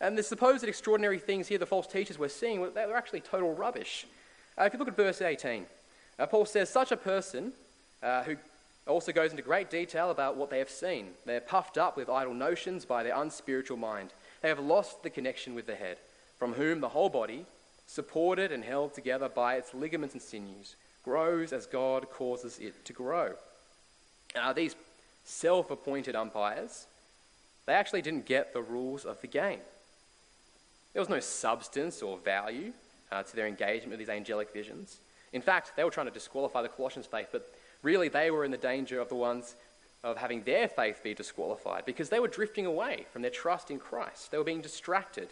And 0.00 0.18
the 0.18 0.22
supposed 0.22 0.64
extraordinary 0.64 1.20
things 1.20 1.48
here, 1.48 1.58
the 1.58 1.66
false 1.66 1.86
teachers 1.86 2.18
were 2.18 2.28
seeing, 2.28 2.60
they're 2.74 2.96
actually 2.96 3.20
total 3.20 3.54
rubbish. 3.54 4.06
Uh, 4.58 4.64
if 4.64 4.72
you 4.72 4.78
look 4.78 4.88
at 4.88 4.96
verse 4.96 5.22
18, 5.22 5.66
uh, 6.18 6.26
Paul 6.26 6.44
says, 6.44 6.68
Such 6.68 6.90
a 6.90 6.96
person 6.96 7.52
uh, 8.02 8.24
who 8.24 8.36
also 8.88 9.12
goes 9.12 9.30
into 9.30 9.42
great 9.42 9.70
detail 9.70 10.10
about 10.10 10.36
what 10.36 10.50
they 10.50 10.58
have 10.58 10.70
seen. 10.70 11.10
They're 11.26 11.40
puffed 11.40 11.78
up 11.78 11.96
with 11.96 12.08
idle 12.08 12.34
notions 12.34 12.84
by 12.84 13.04
their 13.04 13.20
unspiritual 13.20 13.76
mind. 13.76 14.10
They 14.42 14.48
have 14.48 14.58
lost 14.58 15.02
the 15.02 15.10
connection 15.10 15.54
with 15.54 15.66
the 15.66 15.76
head, 15.76 15.98
from 16.38 16.54
whom 16.54 16.80
the 16.80 16.88
whole 16.88 17.08
body, 17.08 17.44
supported 17.86 18.50
and 18.50 18.64
held 18.64 18.94
together 18.94 19.28
by 19.28 19.56
its 19.56 19.74
ligaments 19.74 20.14
and 20.14 20.22
sinews, 20.22 20.74
grows 21.04 21.52
as 21.52 21.66
God 21.66 22.10
causes 22.10 22.58
it 22.58 22.84
to 22.84 22.92
grow. 22.92 23.32
Now, 24.34 24.52
these 24.52 24.76
self 25.24 25.70
appointed 25.70 26.16
umpires, 26.16 26.86
they 27.66 27.74
actually 27.74 28.02
didn't 28.02 28.26
get 28.26 28.52
the 28.52 28.62
rules 28.62 29.04
of 29.04 29.20
the 29.20 29.26
game. 29.26 29.60
There 30.92 31.02
was 31.02 31.08
no 31.08 31.20
substance 31.20 32.02
or 32.02 32.18
value 32.18 32.72
uh, 33.12 33.22
to 33.22 33.36
their 33.36 33.46
engagement 33.46 33.90
with 33.90 33.98
these 33.98 34.08
angelic 34.08 34.52
visions. 34.52 34.98
In 35.32 35.42
fact, 35.42 35.72
they 35.76 35.84
were 35.84 35.90
trying 35.90 36.06
to 36.06 36.12
disqualify 36.12 36.62
the 36.62 36.68
Colossians' 36.68 37.06
faith, 37.06 37.28
but 37.30 37.52
really 37.82 38.08
they 38.08 38.30
were 38.30 38.44
in 38.44 38.50
the 38.50 38.56
danger 38.56 39.00
of 39.00 39.08
the 39.08 39.14
ones 39.14 39.54
of 40.04 40.16
having 40.16 40.42
their 40.42 40.68
faith 40.68 41.00
be 41.02 41.14
disqualified 41.14 41.84
because 41.84 42.08
they 42.08 42.20
were 42.20 42.28
drifting 42.28 42.66
away 42.66 43.04
from 43.12 43.22
their 43.22 43.30
trust 43.30 43.70
in 43.70 43.78
Christ. 43.78 44.30
They 44.30 44.38
were 44.38 44.44
being 44.44 44.60
distracted. 44.60 45.28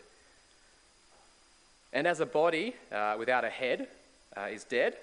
And 1.92 2.06
as 2.06 2.20
a 2.20 2.26
body 2.26 2.74
uh, 2.92 3.16
without 3.18 3.44
a 3.44 3.50
head 3.50 3.88
uh, 4.36 4.48
is 4.52 4.64
dead, 4.64 4.96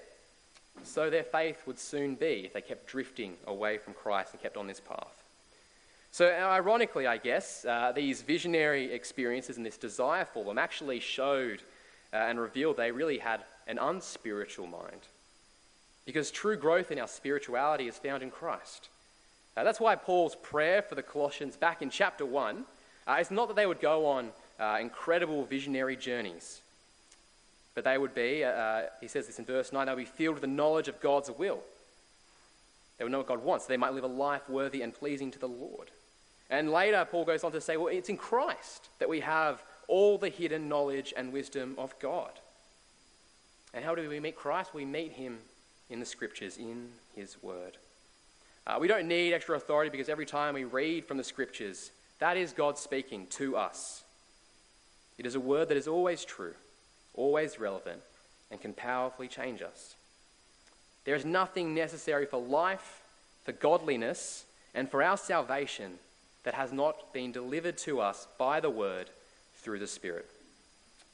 so 0.82 1.08
their 1.08 1.22
faith 1.22 1.62
would 1.66 1.78
soon 1.78 2.14
be 2.14 2.42
if 2.44 2.52
they 2.52 2.60
kept 2.60 2.86
drifting 2.86 3.34
away 3.46 3.78
from 3.78 3.94
Christ 3.94 4.32
and 4.32 4.42
kept 4.42 4.56
on 4.56 4.66
this 4.66 4.80
path. 4.80 5.22
So, 6.10 6.30
ironically, 6.30 7.06
I 7.06 7.16
guess, 7.16 7.64
uh, 7.64 7.92
these 7.92 8.22
visionary 8.22 8.92
experiences 8.92 9.56
and 9.56 9.66
this 9.66 9.76
desire 9.76 10.24
for 10.24 10.44
them 10.44 10.58
actually 10.58 11.00
showed 11.00 11.60
uh, 12.12 12.18
and 12.18 12.38
revealed 12.38 12.76
they 12.76 12.92
really 12.92 13.18
had 13.18 13.40
an 13.66 13.78
unspiritual 13.78 14.68
mind. 14.68 15.00
Because 16.06 16.30
true 16.30 16.56
growth 16.56 16.92
in 16.92 17.00
our 17.00 17.08
spirituality 17.08 17.88
is 17.88 17.98
found 17.98 18.22
in 18.22 18.30
Christ. 18.30 18.88
Uh, 19.56 19.64
that's 19.64 19.80
why 19.80 19.96
Paul's 19.96 20.36
prayer 20.36 20.82
for 20.82 20.94
the 20.94 21.02
Colossians 21.02 21.56
back 21.56 21.82
in 21.82 21.90
chapter 21.90 22.26
1 22.26 22.64
uh, 23.06 23.16
is 23.20 23.30
not 23.30 23.48
that 23.48 23.56
they 23.56 23.66
would 23.66 23.80
go 23.80 24.06
on 24.06 24.30
uh, 24.60 24.78
incredible 24.80 25.44
visionary 25.44 25.96
journeys, 25.96 26.60
but 27.74 27.84
they 27.84 27.98
would 27.98 28.14
be, 28.14 28.44
uh, 28.44 28.82
he 29.00 29.08
says 29.08 29.26
this 29.26 29.38
in 29.38 29.44
verse 29.44 29.72
9, 29.72 29.86
they 29.86 29.92
would 29.92 29.98
be 29.98 30.04
filled 30.04 30.34
with 30.34 30.42
the 30.42 30.46
knowledge 30.46 30.88
of 30.88 31.00
God's 31.00 31.30
will. 31.30 31.60
They 32.98 33.04
would 33.04 33.10
know 33.10 33.18
what 33.18 33.26
God 33.26 33.42
wants. 33.42 33.66
They 33.66 33.76
might 33.76 33.94
live 33.94 34.04
a 34.04 34.08
life 34.08 34.48
worthy 34.48 34.82
and 34.82 34.94
pleasing 34.94 35.30
to 35.32 35.38
the 35.38 35.48
Lord. 35.48 35.90
And 36.50 36.70
later, 36.70 37.06
Paul 37.10 37.24
goes 37.24 37.42
on 37.42 37.52
to 37.52 37.60
say, 37.60 37.76
well, 37.76 37.88
it's 37.88 38.08
in 38.08 38.16
Christ 38.16 38.88
that 38.98 39.08
we 39.08 39.20
have 39.20 39.62
all 39.88 40.18
the 40.18 40.28
hidden 40.28 40.68
knowledge 40.68 41.12
and 41.16 41.32
wisdom 41.32 41.74
of 41.78 41.98
God. 41.98 42.30
And 43.72 43.84
how 43.84 43.94
do 43.94 44.08
we 44.08 44.20
meet 44.20 44.36
Christ? 44.36 44.72
We 44.72 44.84
meet 44.84 45.12
him 45.12 45.38
in 45.90 45.98
the 45.98 46.06
scriptures, 46.06 46.56
in 46.56 46.88
his 47.16 47.42
word. 47.42 47.76
Uh, 48.66 48.78
we 48.80 48.88
don't 48.88 49.08
need 49.08 49.32
extra 49.32 49.56
authority 49.56 49.90
because 49.90 50.08
every 50.08 50.24
time 50.24 50.54
we 50.54 50.64
read 50.64 51.04
from 51.04 51.16
the 51.16 51.24
scriptures, 51.24 51.90
that 52.20 52.36
is 52.36 52.52
God 52.52 52.78
speaking 52.78 53.26
to 53.30 53.56
us. 53.56 54.04
It 55.18 55.26
is 55.26 55.34
a 55.34 55.40
word 55.40 55.68
that 55.68 55.76
is 55.76 55.88
always 55.88 56.24
true, 56.24 56.54
always 57.14 57.58
relevant, 57.58 58.00
and 58.50 58.60
can 58.60 58.72
powerfully 58.72 59.28
change 59.28 59.62
us. 59.62 59.94
There 61.04 61.14
is 61.14 61.24
nothing 61.24 61.74
necessary 61.74 62.26
for 62.26 62.40
life, 62.40 63.02
for 63.44 63.52
godliness, 63.52 64.44
and 64.74 64.90
for 64.90 65.02
our 65.02 65.16
salvation 65.16 65.98
that 66.44 66.54
has 66.54 66.72
not 66.72 67.12
been 67.12 67.32
delivered 67.32 67.78
to 67.78 68.00
us 68.00 68.26
by 68.38 68.60
the 68.60 68.70
Word 68.70 69.08
through 69.62 69.78
the 69.78 69.86
Spirit. 69.86 70.26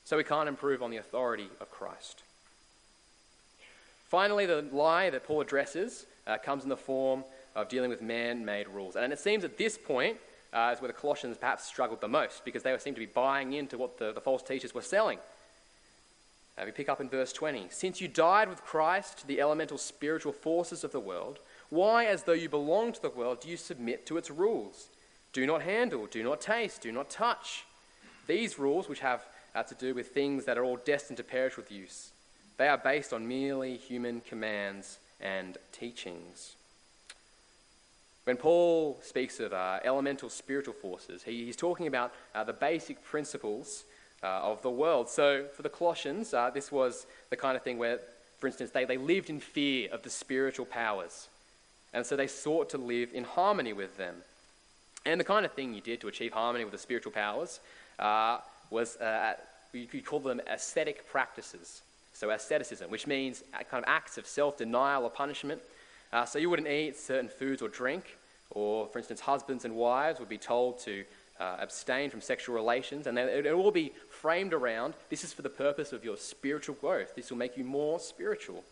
So 0.04 0.16
we 0.16 0.24
can't 0.24 0.48
improve 0.48 0.82
on 0.82 0.90
the 0.90 0.96
authority 0.96 1.48
of 1.60 1.70
Christ. 1.70 2.22
Finally, 4.08 4.46
the 4.46 4.64
lie 4.72 5.10
that 5.10 5.24
Paul 5.24 5.40
addresses 5.40 6.04
uh, 6.26 6.36
comes 6.38 6.64
in 6.64 6.68
the 6.68 6.76
form 6.76 7.24
of 7.54 7.68
dealing 7.68 7.90
with 7.90 8.02
man 8.02 8.44
made 8.44 8.68
rules. 8.68 8.96
And 8.96 9.12
it 9.12 9.20
seems 9.20 9.44
at 9.44 9.56
this 9.56 9.78
point 9.78 10.16
uh, 10.52 10.72
is 10.74 10.80
where 10.80 10.88
the 10.88 10.98
Colossians 10.98 11.36
perhaps 11.36 11.64
struggled 11.64 12.00
the 12.00 12.08
most 12.08 12.44
because 12.44 12.62
they 12.62 12.76
seem 12.78 12.94
to 12.94 13.00
be 13.00 13.06
buying 13.06 13.52
into 13.52 13.78
what 13.78 13.98
the, 13.98 14.12
the 14.12 14.20
false 14.20 14.42
teachers 14.42 14.74
were 14.74 14.82
selling. 14.82 15.18
Uh, 16.60 16.64
we 16.66 16.72
pick 16.72 16.88
up 16.88 17.00
in 17.00 17.08
verse 17.08 17.32
20. 17.32 17.68
Since 17.70 18.00
you 18.00 18.08
died 18.08 18.48
with 18.48 18.64
Christ 18.64 19.18
to 19.18 19.26
the 19.26 19.40
elemental 19.40 19.78
spiritual 19.78 20.32
forces 20.32 20.84
of 20.84 20.92
the 20.92 21.00
world, 21.00 21.38
why, 21.70 22.04
as 22.06 22.24
though 22.24 22.32
you 22.32 22.48
belong 22.48 22.92
to 22.92 23.00
the 23.00 23.10
world, 23.10 23.40
do 23.40 23.48
you 23.48 23.56
submit 23.56 24.04
to 24.06 24.18
its 24.18 24.30
rules? 24.30 24.88
Do 25.32 25.46
not 25.46 25.62
handle, 25.62 26.06
do 26.06 26.22
not 26.22 26.40
taste, 26.40 26.82
do 26.82 26.92
not 26.92 27.08
touch. 27.08 27.64
These 28.26 28.58
rules, 28.58 28.88
which 28.88 29.00
have 29.00 29.24
uh, 29.54 29.62
to 29.62 29.74
do 29.74 29.94
with 29.94 30.08
things 30.08 30.44
that 30.44 30.58
are 30.58 30.64
all 30.64 30.76
destined 30.76 31.16
to 31.16 31.24
perish 31.24 31.56
with 31.56 31.72
use, 31.72 32.10
they 32.58 32.68
are 32.68 32.78
based 32.78 33.12
on 33.12 33.26
merely 33.26 33.76
human 33.76 34.20
commands 34.20 34.98
and 35.20 35.56
teachings. 35.72 36.56
When 38.24 38.36
Paul 38.36 38.98
speaks 39.02 39.40
of 39.40 39.52
uh, 39.52 39.78
elemental 39.82 40.28
spiritual 40.28 40.74
forces, 40.74 41.22
he, 41.22 41.46
he's 41.46 41.56
talking 41.56 41.86
about 41.86 42.12
uh, 42.34 42.44
the 42.44 42.52
basic 42.52 43.02
principles 43.02 43.84
uh, 44.22 44.26
of 44.42 44.62
the 44.62 44.70
world. 44.70 45.08
So 45.08 45.46
for 45.56 45.62
the 45.62 45.68
Colossians, 45.68 46.34
uh, 46.34 46.50
this 46.50 46.70
was 46.70 47.06
the 47.30 47.36
kind 47.36 47.56
of 47.56 47.62
thing 47.62 47.78
where, 47.78 48.00
for 48.38 48.46
instance, 48.46 48.70
they, 48.70 48.84
they 48.84 48.96
lived 48.96 49.30
in 49.30 49.40
fear 49.40 49.88
of 49.92 50.02
the 50.02 50.10
spiritual 50.10 50.66
powers. 50.66 51.28
And 51.92 52.06
so 52.06 52.16
they 52.16 52.26
sought 52.26 52.70
to 52.70 52.78
live 52.78 53.10
in 53.12 53.24
harmony 53.24 53.72
with 53.72 53.96
them. 53.96 54.14
And 55.06 55.18
the 55.18 55.24
kind 55.24 55.46
of 55.46 55.52
thing 55.52 55.74
you 55.74 55.80
did 55.80 56.00
to 56.02 56.08
achieve 56.08 56.32
harmony 56.32 56.64
with 56.64 56.72
the 56.72 56.78
spiritual 56.78 57.12
powers 57.12 57.60
uh, 57.98 58.38
was, 58.70 58.96
uh, 58.98 59.34
you 59.72 59.86
could 59.86 60.04
call 60.04 60.20
them 60.20 60.40
ascetic 60.46 61.08
practices. 61.08 61.82
So, 62.12 62.30
asceticism, 62.30 62.90
which 62.90 63.06
means 63.06 63.42
kind 63.70 63.82
of 63.82 63.84
acts 63.86 64.18
of 64.18 64.26
self 64.26 64.58
denial 64.58 65.04
or 65.04 65.10
punishment. 65.10 65.62
Uh, 66.12 66.26
so, 66.26 66.38
you 66.38 66.50
wouldn't 66.50 66.68
eat 66.68 66.98
certain 66.98 67.30
foods 67.30 67.62
or 67.62 67.68
drink, 67.68 68.18
or, 68.50 68.88
for 68.88 68.98
instance, 68.98 69.20
husbands 69.20 69.64
and 69.64 69.74
wives 69.74 70.20
would 70.20 70.28
be 70.28 70.38
told 70.38 70.80
to 70.80 71.04
uh, 71.40 71.56
abstain 71.58 72.10
from 72.10 72.20
sexual 72.20 72.54
relations, 72.54 73.06
and 73.06 73.18
it 73.18 73.44
will 73.44 73.64
all 73.64 73.70
be 73.70 73.92
framed 74.10 74.52
around 74.52 74.94
this 75.08 75.24
is 75.24 75.32
for 75.32 75.42
the 75.42 75.48
purpose 75.48 75.92
of 75.92 76.04
your 76.04 76.16
spiritual 76.16 76.76
growth. 76.76 77.14
This 77.16 77.30
will 77.30 77.38
make 77.38 77.56
you 77.56 77.64
more 77.64 77.98
spiritual. 77.98 78.62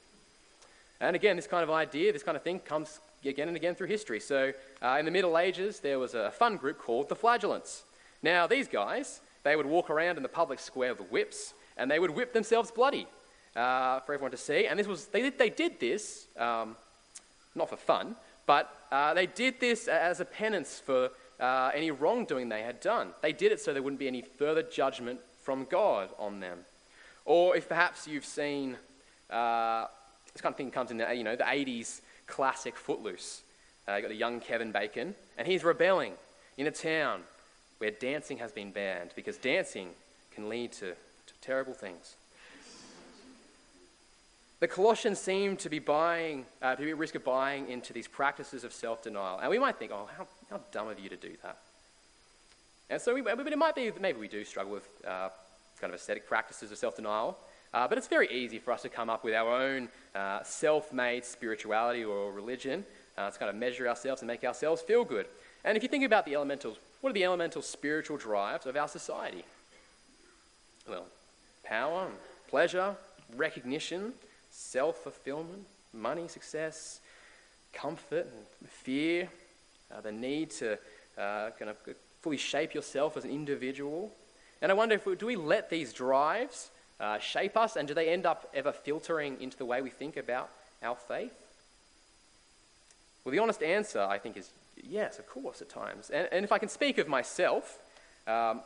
And 1.01 1.17
again, 1.17 1.37
this 1.37 1.47
kind 1.47 1.63
of 1.63 1.71
idea, 1.71 2.13
this 2.13 2.23
kind 2.23 2.37
of 2.37 2.43
thing 2.43 2.59
comes 2.59 3.01
again 3.25 3.49
and 3.49 3.57
again 3.57 3.75
through 3.75 3.87
history. 3.87 4.21
So, 4.21 4.53
uh, 4.83 4.97
in 4.99 5.05
the 5.05 5.11
Middle 5.11 5.39
Ages, 5.39 5.81
there 5.81 5.99
was 5.99 6.15
a 6.15 6.31
fun 6.31 6.57
group 6.57 6.79
called 6.79 7.09
the 7.09 7.17
Flagellants. 7.17 7.85
Now, 8.23 8.47
these 8.47 8.69
guys, 8.69 9.21
they 9.45 9.57
would 9.57 9.67
walk 9.67 9.91
around 9.91 10.17
in 10.17 10.23
the 10.23 10.29
public 10.29 10.59
square 10.59 10.95
with 10.95 11.11
whips, 11.11 11.55
and 11.77 11.91
they 11.91 11.99
would 11.99 12.11
whip 12.11 12.33
themselves 12.33 12.71
bloody 12.71 13.07
uh, 13.57 14.01
for 14.01 14.13
everyone 14.13 14.33
to 14.33 14.37
see. 14.37 14.67
And 14.67 14.79
this 14.79 14.87
was, 14.87 15.07
they 15.07 15.23
did, 15.23 15.39
they 15.39 15.51
did 15.51 15.81
this, 15.81 16.27
um, 16.37 16.77
not 17.55 17.71
for 17.71 17.77
fun, 17.77 18.17
but 18.47 18.75
uh, 18.91 19.15
they 19.15 19.27
did 19.27 19.61
this 19.61 19.89
as 19.89 20.21
a 20.21 20.25
penance 20.25 20.81
for 20.85 21.11
uh, 21.41 21.71
any 21.75 21.91
wrongdoing 21.91 22.49
they 22.49 22.63
had 22.63 22.81
done. 22.81 23.11
They 23.23 23.33
did 23.33 23.53
it 23.53 23.61
so 23.61 23.73
there 23.73 23.83
wouldn't 23.83 24.01
be 24.01 24.09
any 24.09 24.23
further 24.23 24.63
judgment 24.63 25.21
from 25.43 25.65
God 25.65 26.11
on 26.19 26.41
them. 26.41 26.59
Or 27.25 27.57
if 27.57 27.69
perhaps 27.69 28.07
you've 28.07 28.25
seen, 28.25 28.77
uh, 29.31 29.87
this 30.33 30.41
kind 30.41 30.53
of 30.53 30.57
thing 30.57 30.71
comes 30.71 30.91
in 30.91 30.99
the, 30.99 31.15
you 31.15 31.25
know, 31.25 31.37
the 31.37 31.45
80s 31.45 32.01
classic 32.27 32.77
Footloose. 32.77 33.43
Uh, 33.89 33.97
you 33.97 34.03
got 34.03 34.09
the 34.09 34.15
young 34.15 34.41
Kevin 34.41 34.73
Bacon, 34.73 35.15
and 35.37 35.47
he's 35.47 35.65
rebelling 35.65 36.13
in 36.57 36.67
a 36.67 36.71
town 36.71 37.23
where 37.79 37.91
dancing 37.91 38.39
has 38.39 38.53
been 38.53 38.71
banned 38.71 39.11
because 39.15 39.39
dancing 39.39 39.91
can 40.35 40.49
lead 40.49 40.73
to, 40.73 40.91
to 40.91 41.35
terrible 41.41 41.73
things. 41.73 42.15
The 44.61 44.69
Colossians 44.69 45.21
seem 45.21 45.57
to 45.59 45.69
be 45.69 45.79
buying, 45.79 46.45
uh, 46.61 46.75
to 46.75 46.83
be 46.83 46.91
at 46.91 46.99
risk 46.99 47.15
of 47.15 47.25
buying 47.25 47.69
into 47.69 47.93
these 47.93 48.09
practices 48.09 48.65
of 48.65 48.73
self 48.73 49.03
denial. 49.05 49.39
And 49.39 49.51
we 49.51 49.59
might 49.59 49.77
think, 49.77 49.93
oh, 49.93 50.09
how, 50.17 50.27
how 50.51 50.61
dumb 50.73 50.89
of 50.89 50.99
you 50.99 51.09
to 51.09 51.17
do 51.17 51.33
that. 51.43 51.59
And 52.91 53.01
so, 53.01 53.15
we, 53.15 53.23
but 53.23 53.47
it 53.47 53.59
might 53.59 53.75
be 53.75 53.91
that 53.91 54.01
maybe 54.01 54.19
we 54.19 54.29
do 54.29 54.45
struggle 54.45 54.73
with 54.73 54.89
uh, 55.07 55.29
kind 55.81 55.93
of 55.93 56.01
ascetic 56.01 56.27
practices 56.27 56.73
of 56.73 56.79
self 56.79 56.97
denial. 56.97 57.37
Uh, 57.75 57.87
but 57.87 57.99
it's 57.99 58.09
very 58.09 58.31
easy 58.31 58.59
for 58.59 58.73
us 58.73 58.81
to 58.83 58.89
come 58.89 59.11
up 59.11 59.23
with 59.25 59.35
our 59.35 59.51
own 59.51 59.89
uh, 60.15 60.43
self 60.43 60.93
made 60.93 61.25
spirituality 61.25 62.03
or 62.03 62.33
religion 62.33 62.85
uh, 63.19 63.31
to 63.31 63.39
kind 63.39 63.51
of 63.51 63.57
measure 63.57 63.87
ourselves 63.87 64.23
and 64.23 64.27
make 64.27 64.43
ourselves 64.45 64.81
feel 64.81 65.05
good. 65.05 65.27
And 65.65 65.77
if 65.77 65.83
you 65.83 65.89
think 65.89 66.05
about 66.05 66.25
the 66.25 66.35
elementals, 66.35 66.79
what 67.01 67.11
are 67.11 67.13
the 67.15 67.25
elemental 67.25 67.61
spiritual 67.61 68.17
drives 68.17 68.65
of 68.65 68.77
our 68.77 68.89
society? 68.89 69.45
Well, 70.89 71.05
power, 71.63 72.09
pleasure, 72.49 72.97
recognition, 73.37 74.15
self 74.51 74.97
fulfillment, 74.97 75.67
money, 75.93 76.27
success, 76.29 77.01
comfort, 77.75 78.27
fear, 78.67 79.29
uh, 79.95 80.01
the 80.01 80.13
need 80.13 80.51
to 80.51 80.73
uh, 81.19 81.51
kind 81.59 81.71
of 81.71 81.77
fully 82.23 82.37
shape 82.37 82.75
yourself 82.75 83.17
as 83.17 83.25
an 83.25 83.31
individual. 83.31 84.13
And 84.61 84.73
I 84.73 84.75
wonder 84.75 84.95
if 84.95 85.07
we, 85.07 85.17
do 85.17 85.27
we 85.27 85.37
let 85.37 85.71
these 85.71 85.93
drives 85.93 86.71
uh, 87.01 87.19
shape 87.19 87.57
us? 87.57 87.77
And 87.77 87.87
do 87.87 87.95
they 87.95 88.09
end 88.09 88.27
up 88.27 88.51
ever 88.55 88.73
filtering 88.73 89.41
into 89.41 89.57
the 89.57 89.65
way 89.65 89.83
we 89.83 89.91
think 89.91 90.17
about 90.17 90.51
our 90.83 90.97
faith? 90.97 91.33
Well, 93.25 93.33
the 93.33 93.39
honest 93.39 93.63
answer, 93.63 94.01
I 94.01 94.19
think, 94.19 94.37
is 94.37 94.51
yes, 94.83 95.19
of 95.19 95.29
course, 95.29 95.61
at 95.61 95.69
times. 95.69 96.11
And, 96.11 96.29
and 96.33 96.45
if 96.45 96.53
I 96.53 96.59
can 96.59 96.69
speak 96.69 96.99
of 96.99 97.09
myself, 97.09 97.79
um, 98.27 98.61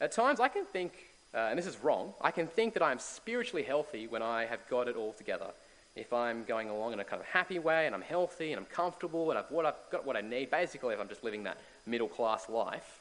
at 0.00 0.12
times 0.12 0.40
I 0.40 0.48
can 0.48 0.64
think, 0.64 0.92
uh, 1.34 1.48
and 1.50 1.58
this 1.58 1.66
is 1.66 1.78
wrong, 1.82 2.14
I 2.20 2.30
can 2.30 2.46
think 2.46 2.74
that 2.74 2.82
I'm 2.82 2.98
spiritually 2.98 3.62
healthy 3.62 4.06
when 4.06 4.22
I 4.22 4.46
have 4.46 4.60
got 4.68 4.88
it 4.88 4.96
all 4.96 5.12
together. 5.12 5.48
If 5.96 6.12
I'm 6.12 6.44
going 6.44 6.68
along 6.68 6.92
in 6.92 7.00
a 7.00 7.04
kind 7.04 7.20
of 7.20 7.26
happy 7.26 7.58
way 7.58 7.86
and 7.86 7.94
I'm 7.94 8.02
healthy 8.02 8.52
and 8.52 8.60
I'm 8.60 8.66
comfortable 8.66 9.30
and 9.30 9.38
I've, 9.38 9.50
what 9.50 9.66
I've 9.66 9.74
got 9.90 10.06
what 10.06 10.16
I 10.16 10.20
need, 10.20 10.50
basically, 10.50 10.94
if 10.94 11.00
I'm 11.00 11.08
just 11.08 11.24
living 11.24 11.42
that 11.44 11.58
middle 11.86 12.08
class 12.08 12.48
life, 12.48 13.00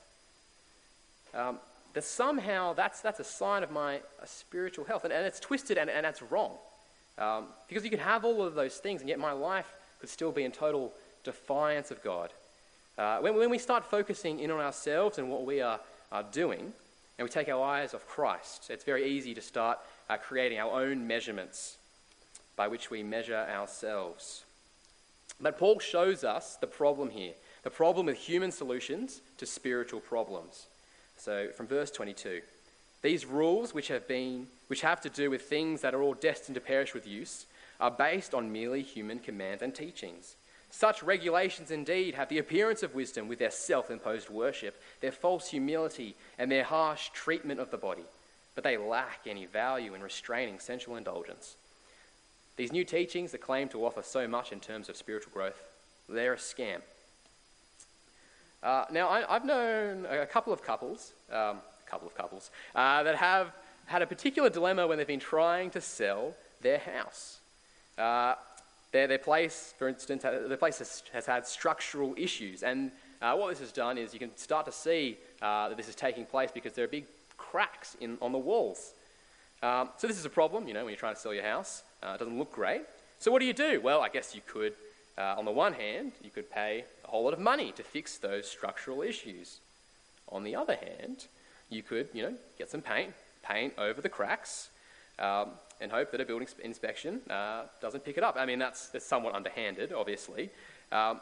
um, 1.33 1.59
that 1.93 2.03
somehow 2.03 2.73
that's, 2.73 3.01
that's 3.01 3.19
a 3.19 3.23
sign 3.23 3.63
of 3.63 3.71
my 3.71 3.99
spiritual 4.25 4.85
health. 4.85 5.03
And, 5.03 5.13
and 5.13 5.25
it's 5.25 5.39
twisted 5.39 5.77
and, 5.77 5.89
and 5.89 6.05
that's 6.05 6.21
wrong. 6.21 6.51
Um, 7.17 7.45
because 7.67 7.83
you 7.83 7.89
could 7.89 7.99
have 7.99 8.23
all 8.23 8.41
of 8.41 8.55
those 8.55 8.77
things, 8.77 9.01
and 9.01 9.09
yet 9.09 9.19
my 9.19 9.33
life 9.33 9.67
could 9.99 10.09
still 10.09 10.31
be 10.31 10.43
in 10.43 10.51
total 10.51 10.93
defiance 11.23 11.91
of 11.91 12.01
God. 12.01 12.31
Uh, 12.97 13.19
when, 13.19 13.35
when 13.35 13.49
we 13.49 13.57
start 13.57 13.85
focusing 13.85 14.39
in 14.39 14.51
on 14.51 14.59
ourselves 14.59 15.17
and 15.17 15.29
what 15.29 15.45
we 15.45 15.61
are, 15.61 15.79
are 16.11 16.23
doing, 16.31 16.73
and 17.17 17.25
we 17.25 17.29
take 17.29 17.49
our 17.49 17.61
eyes 17.61 17.93
off 17.93 18.07
Christ, 18.07 18.69
it's 18.69 18.85
very 18.85 19.05
easy 19.05 19.33
to 19.33 19.41
start 19.41 19.79
uh, 20.09 20.15
creating 20.15 20.59
our 20.59 20.81
own 20.81 21.05
measurements 21.05 21.75
by 22.59 22.67
which 22.67 22.91
we 22.91 23.01
measure 23.01 23.47
ourselves. 23.49 24.43
But 25.39 25.57
Paul 25.57 25.79
shows 25.79 26.25
us 26.25 26.57
the 26.57 26.67
problem 26.67 27.09
here 27.09 27.31
the 27.63 27.69
problem 27.69 28.05
with 28.07 28.17
human 28.17 28.51
solutions 28.51 29.21
to 29.37 29.45
spiritual 29.45 30.01
problems. 30.01 30.65
So, 31.15 31.47
from 31.55 31.67
verse 31.67 31.89
22, 31.89 32.41
these 33.01 33.25
rules, 33.25 33.73
which 33.73 33.87
have, 33.87 34.09
been, 34.09 34.47
which 34.67 34.81
have 34.81 34.99
to 35.01 35.09
do 35.09 35.29
with 35.29 35.43
things 35.43 35.79
that 35.81 35.93
are 35.93 36.01
all 36.01 36.13
destined 36.13 36.55
to 36.55 36.61
perish 36.61 36.93
with 36.93 37.07
use, 37.07 37.45
are 37.79 37.91
based 37.91 38.33
on 38.33 38.51
merely 38.51 38.81
human 38.81 39.19
commands 39.19 39.63
and 39.63 39.73
teachings. 39.73 40.35
Such 40.69 41.01
regulations 41.01 41.71
indeed 41.71 42.15
have 42.15 42.27
the 42.27 42.39
appearance 42.39 42.83
of 42.83 42.93
wisdom 42.93 43.29
with 43.29 43.39
their 43.39 43.51
self 43.51 43.89
imposed 43.89 44.29
worship, 44.29 44.81
their 44.99 45.13
false 45.13 45.49
humility, 45.49 46.13
and 46.37 46.51
their 46.51 46.65
harsh 46.65 47.09
treatment 47.13 47.61
of 47.61 47.71
the 47.71 47.77
body, 47.77 48.05
but 48.53 48.65
they 48.65 48.75
lack 48.75 49.21
any 49.25 49.45
value 49.45 49.93
in 49.93 50.03
restraining 50.03 50.59
sensual 50.59 50.97
indulgence. 50.97 51.55
These 52.59 52.73
new 52.73 52.83
teachings 52.83 53.31
that 53.31 53.39
claim 53.39 53.69
to 53.69 53.85
offer 53.85 54.03
so 54.03 54.27
much 54.27 54.51
in 54.51 54.59
terms 54.59 54.89
of 54.89 54.97
spiritual 54.97 55.31
growth, 55.31 55.61
they're 56.09 56.33
a 56.33 56.35
scam. 56.35 56.81
Uh, 58.61 58.83
now, 58.91 59.07
I, 59.07 59.21
have 59.31 59.45
known 59.45 60.05
a 60.05 60.25
couple 60.25 60.51
of 60.51 60.61
couples, 60.61 61.13
um, 61.31 61.37
a 61.37 61.89
couple 61.89 62.05
of 62.05 62.15
couples, 62.15 62.51
uh, 62.75 63.01
that 63.03 63.15
have 63.15 63.53
had 63.85 64.01
a 64.01 64.05
particular 64.05 64.49
dilemma 64.49 64.85
when 64.85 64.97
they've 64.97 65.07
been 65.07 65.21
trying 65.21 65.69
to 65.69 65.79
sell 65.79 66.35
their 66.59 66.79
house. 66.79 67.39
Uh, 67.97 68.35
their, 68.91 69.07
their 69.07 69.19
place, 69.19 69.73
for 69.77 69.87
instance, 69.87 70.23
their 70.23 70.57
place 70.57 70.79
has, 70.79 71.03
has 71.13 71.25
had 71.25 71.47
structural 71.47 72.13
issues, 72.17 72.61
and 72.63 72.91
uh, 73.21 73.37
what 73.37 73.51
this 73.51 73.59
has 73.59 73.71
done 73.71 73.97
is 73.97 74.11
you 74.11 74.19
can 74.19 74.35
start 74.35 74.65
to 74.65 74.73
see 74.73 75.17
uh, 75.41 75.69
that 75.69 75.77
this 75.77 75.87
is 75.87 75.95
taking 75.95 76.25
place 76.25 76.49
because 76.53 76.73
there 76.73 76.83
are 76.83 76.89
big 76.89 77.05
cracks 77.37 77.95
in, 78.01 78.17
on 78.21 78.33
the 78.33 78.37
walls. 78.37 78.91
Um, 79.61 79.89
so 79.97 80.07
this 80.07 80.17
is 80.17 80.25
a 80.25 80.29
problem, 80.29 80.67
you 80.67 80.73
know, 80.73 80.85
when 80.85 80.91
you're 80.91 80.99
trying 80.99 81.15
to 81.15 81.19
sell 81.19 81.33
your 81.33 81.43
house. 81.43 81.83
Uh, 82.01 82.13
it 82.15 82.19
doesn't 82.19 82.37
look 82.37 82.51
great. 82.51 82.81
So 83.19 83.31
what 83.31 83.39
do 83.39 83.45
you 83.45 83.53
do? 83.53 83.81
Well, 83.81 84.01
I 84.01 84.09
guess 84.09 84.33
you 84.33 84.41
could, 84.47 84.73
uh, 85.17 85.35
on 85.37 85.45
the 85.45 85.51
one 85.51 85.73
hand, 85.73 86.13
you 86.23 86.29
could 86.29 86.49
pay 86.49 86.85
a 87.03 87.07
whole 87.07 87.23
lot 87.23 87.33
of 87.33 87.39
money 87.39 87.73
to 87.73 87.83
fix 87.83 88.17
those 88.17 88.47
structural 88.47 89.01
issues. 89.01 89.59
On 90.29 90.43
the 90.43 90.55
other 90.55 90.75
hand, 90.75 91.25
you 91.69 91.83
could, 91.83 92.07
you 92.13 92.23
know, 92.23 92.33
get 92.57 92.69
some 92.69 92.81
paint, 92.81 93.13
paint 93.43 93.73
over 93.77 93.99
the 93.99 94.09
cracks, 94.09 94.69
um, 95.19 95.49
and 95.81 95.91
hope 95.91 96.11
that 96.11 96.21
a 96.21 96.25
building 96.25 96.47
inspection 96.63 97.21
uh, 97.29 97.63
doesn't 97.81 98.05
pick 98.05 98.17
it 98.17 98.23
up. 98.23 98.35
I 98.37 98.45
mean, 98.45 98.59
that's, 98.59 98.87
that's 98.87 99.05
somewhat 99.05 99.35
underhanded, 99.35 99.91
obviously. 99.91 100.49
Um, 100.91 101.19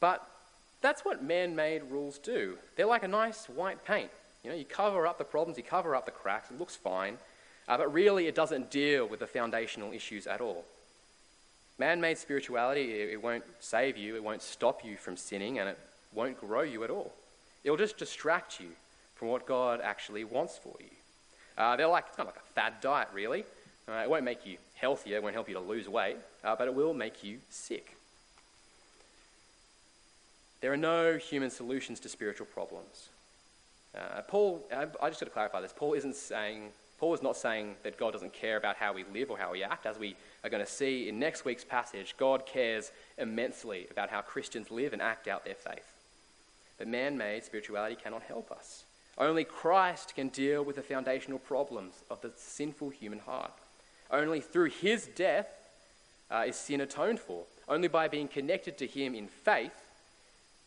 but 0.00 0.26
that's 0.80 1.04
what 1.04 1.22
man 1.22 1.54
made 1.54 1.82
rules 1.88 2.18
do. 2.18 2.58
They're 2.76 2.86
like 2.86 3.04
a 3.04 3.08
nice 3.08 3.48
white 3.48 3.84
paint. 3.84 4.10
You 4.44 4.50
know, 4.50 4.56
you 4.56 4.64
cover 4.64 5.06
up 5.06 5.18
the 5.18 5.24
problems, 5.24 5.56
you 5.56 5.64
cover 5.64 5.94
up 5.94 6.04
the 6.04 6.10
cracks, 6.10 6.50
it 6.50 6.58
looks 6.58 6.74
fine, 6.74 7.18
uh, 7.68 7.76
but 7.76 7.92
really 7.92 8.26
it 8.26 8.34
doesn't 8.34 8.70
deal 8.70 9.06
with 9.06 9.20
the 9.20 9.26
foundational 9.26 9.92
issues 9.92 10.26
at 10.26 10.40
all. 10.40 10.64
Man 11.78 12.00
made 12.00 12.18
spirituality, 12.18 13.00
it, 13.00 13.10
it 13.10 13.22
won't 13.22 13.44
save 13.60 13.96
you, 13.96 14.16
it 14.16 14.22
won't 14.22 14.42
stop 14.42 14.84
you 14.84 14.96
from 14.96 15.16
sinning, 15.16 15.58
and 15.58 15.68
it 15.68 15.78
won't 16.12 16.40
grow 16.40 16.62
you 16.62 16.82
at 16.82 16.90
all. 16.90 17.12
It'll 17.64 17.76
just 17.76 17.98
distract 17.98 18.60
you 18.60 18.68
from 19.14 19.28
what 19.28 19.46
God 19.46 19.80
actually 19.80 20.24
wants 20.24 20.58
for 20.58 20.74
you. 20.80 20.90
Uh, 21.56 21.76
they're 21.76 21.86
like, 21.86 22.06
it's 22.08 22.16
kind 22.16 22.28
of 22.28 22.34
like 22.34 22.42
a 22.42 22.52
fad 22.54 22.80
diet, 22.80 23.08
really. 23.14 23.44
Uh, 23.88 24.02
it 24.02 24.10
won't 24.10 24.24
make 24.24 24.44
you 24.44 24.56
healthier, 24.74 25.16
it 25.16 25.22
won't 25.22 25.34
help 25.34 25.48
you 25.48 25.54
to 25.54 25.60
lose 25.60 25.88
weight, 25.88 26.16
uh, 26.42 26.56
but 26.56 26.66
it 26.66 26.74
will 26.74 26.94
make 26.94 27.22
you 27.22 27.38
sick. 27.48 27.96
There 30.60 30.72
are 30.72 30.76
no 30.76 31.16
human 31.16 31.50
solutions 31.50 32.00
to 32.00 32.08
spiritual 32.08 32.46
problems. 32.46 33.08
Uh, 33.96 34.22
Paul, 34.26 34.64
I, 34.74 34.86
I 35.02 35.08
just 35.10 35.20
got 35.20 35.26
to 35.26 35.30
clarify 35.30 35.60
this. 35.60 35.74
Paul 35.76 35.92
isn't 35.94 36.16
saying, 36.16 36.70
Paul 36.98 37.14
is 37.14 37.22
not 37.22 37.36
saying 37.36 37.76
that 37.82 37.98
God 37.98 38.12
doesn't 38.12 38.32
care 38.32 38.56
about 38.56 38.76
how 38.76 38.92
we 38.92 39.04
live 39.12 39.30
or 39.30 39.36
how 39.36 39.52
we 39.52 39.62
act. 39.62 39.86
As 39.86 39.98
we 39.98 40.16
are 40.44 40.50
going 40.50 40.64
to 40.64 40.70
see 40.70 41.08
in 41.08 41.18
next 41.18 41.44
week's 41.44 41.64
passage, 41.64 42.14
God 42.16 42.46
cares 42.46 42.90
immensely 43.18 43.86
about 43.90 44.08
how 44.08 44.22
Christians 44.22 44.70
live 44.70 44.92
and 44.92 45.02
act 45.02 45.28
out 45.28 45.44
their 45.44 45.54
faith. 45.54 45.92
But 46.78 46.88
man 46.88 47.18
made 47.18 47.44
spirituality 47.44 47.96
cannot 47.96 48.22
help 48.22 48.50
us. 48.50 48.84
Only 49.18 49.44
Christ 49.44 50.14
can 50.14 50.28
deal 50.28 50.64
with 50.64 50.76
the 50.76 50.82
foundational 50.82 51.38
problems 51.38 51.94
of 52.10 52.20
the 52.22 52.32
sinful 52.36 52.90
human 52.90 53.18
heart. 53.18 53.52
Only 54.10 54.40
through 54.40 54.70
his 54.70 55.06
death 55.06 55.48
uh, 56.30 56.44
is 56.46 56.56
sin 56.56 56.80
atoned 56.80 57.20
for. 57.20 57.44
Only 57.68 57.88
by 57.88 58.08
being 58.08 58.28
connected 58.28 58.78
to 58.78 58.86
him 58.86 59.14
in 59.14 59.28
faith 59.28 59.74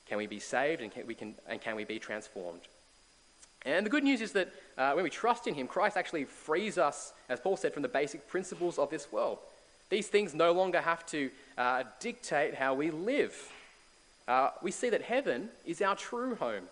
can 0.08 0.18
we 0.18 0.28
be 0.28 0.40
saved 0.40 0.82
and 0.82 0.92
can 0.92 1.08
we, 1.08 1.16
can, 1.16 1.36
and 1.48 1.60
can 1.60 1.76
we 1.76 1.84
be 1.84 1.98
transformed. 1.98 2.62
And 3.66 3.86
the 3.86 3.90
good 3.90 4.04
news 4.04 4.22
is 4.22 4.32
that 4.34 4.50
uh, 4.78 4.94
when 4.94 5.04
we 5.04 5.10
trust 5.10 5.48
in 5.48 5.56
him, 5.56 5.68
Christ 5.68 5.98
actually 5.98 6.26
frees 6.26 6.78
us, 6.78 7.14
as 7.30 7.40
Paul 7.40 7.58
said, 7.58 7.74
from 7.74 7.82
the 7.82 7.90
basic 7.90 8.28
principles 8.28 8.78
of 8.78 8.90
this 8.90 9.12
world. 9.12 9.40
These 9.90 10.08
things 10.08 10.34
no 10.34 10.52
longer 10.52 10.82
have 10.82 11.06
to 11.08 11.30
uh, 11.58 11.84
dictate 12.00 12.56
how 12.56 12.74
we 12.74 12.92
live. 12.92 13.36
Uh, 14.28 14.50
we 14.62 14.72
see 14.72 14.90
that 14.90 15.02
heaven 15.02 15.50
is 15.66 15.82
our 15.82 15.96
true 15.96 16.36
home. 16.36 16.64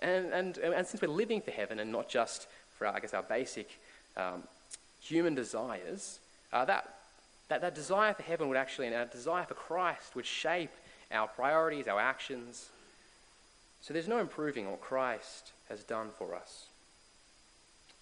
And, 0.00 0.26
and, 0.32 0.58
and 0.58 0.86
since 0.86 1.00
we're 1.00 1.08
living 1.08 1.40
for 1.40 1.50
heaven 1.50 1.78
and 1.78 1.90
not 1.90 2.08
just 2.08 2.48
for, 2.76 2.86
I 2.86 3.00
guess, 3.00 3.14
our 3.14 3.22
basic 3.22 3.78
um, 4.16 4.42
human 5.00 5.34
desires, 5.34 6.18
uh, 6.52 6.64
that, 6.64 6.94
that, 7.48 7.60
that 7.60 7.74
desire 7.74 8.14
for 8.14 8.22
heaven 8.22 8.48
would 8.48 8.56
actually, 8.56 8.88
and 8.88 8.96
our 8.96 9.06
desire 9.06 9.44
for 9.44 9.54
Christ 9.54 10.14
would 10.14 10.26
shape 10.26 10.70
our 11.10 11.28
priorities, 11.28 11.88
our 11.88 12.00
actions. 12.00 12.68
So 13.80 13.92
there's 13.92 14.08
no 14.08 14.18
improving 14.18 14.70
what 14.70 14.80
Christ 14.80 15.52
has 15.68 15.84
done 15.84 16.08
for 16.18 16.34
us. 16.34 16.66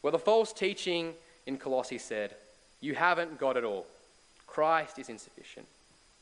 Well, 0.03 0.13
the 0.13 0.19
false 0.19 0.53
teaching 0.53 1.15
in 1.47 1.59
Colossae 1.59 1.99
said, 1.99 2.35
You 2.81 2.95
haven't 2.95 3.39
got 3.39 3.57
it 3.57 3.65
all. 3.65 3.87
Christ 4.47 4.99
is 4.99 5.09
insufficient. 5.09 5.67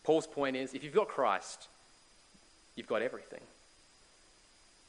Paul's 0.05 0.27
point 0.27 0.57
is 0.57 0.75
if 0.75 0.83
you've 0.83 0.95
got 0.95 1.09
Christ, 1.09 1.69
you've 2.77 2.89
got 2.89 3.03
everything. 3.03 3.41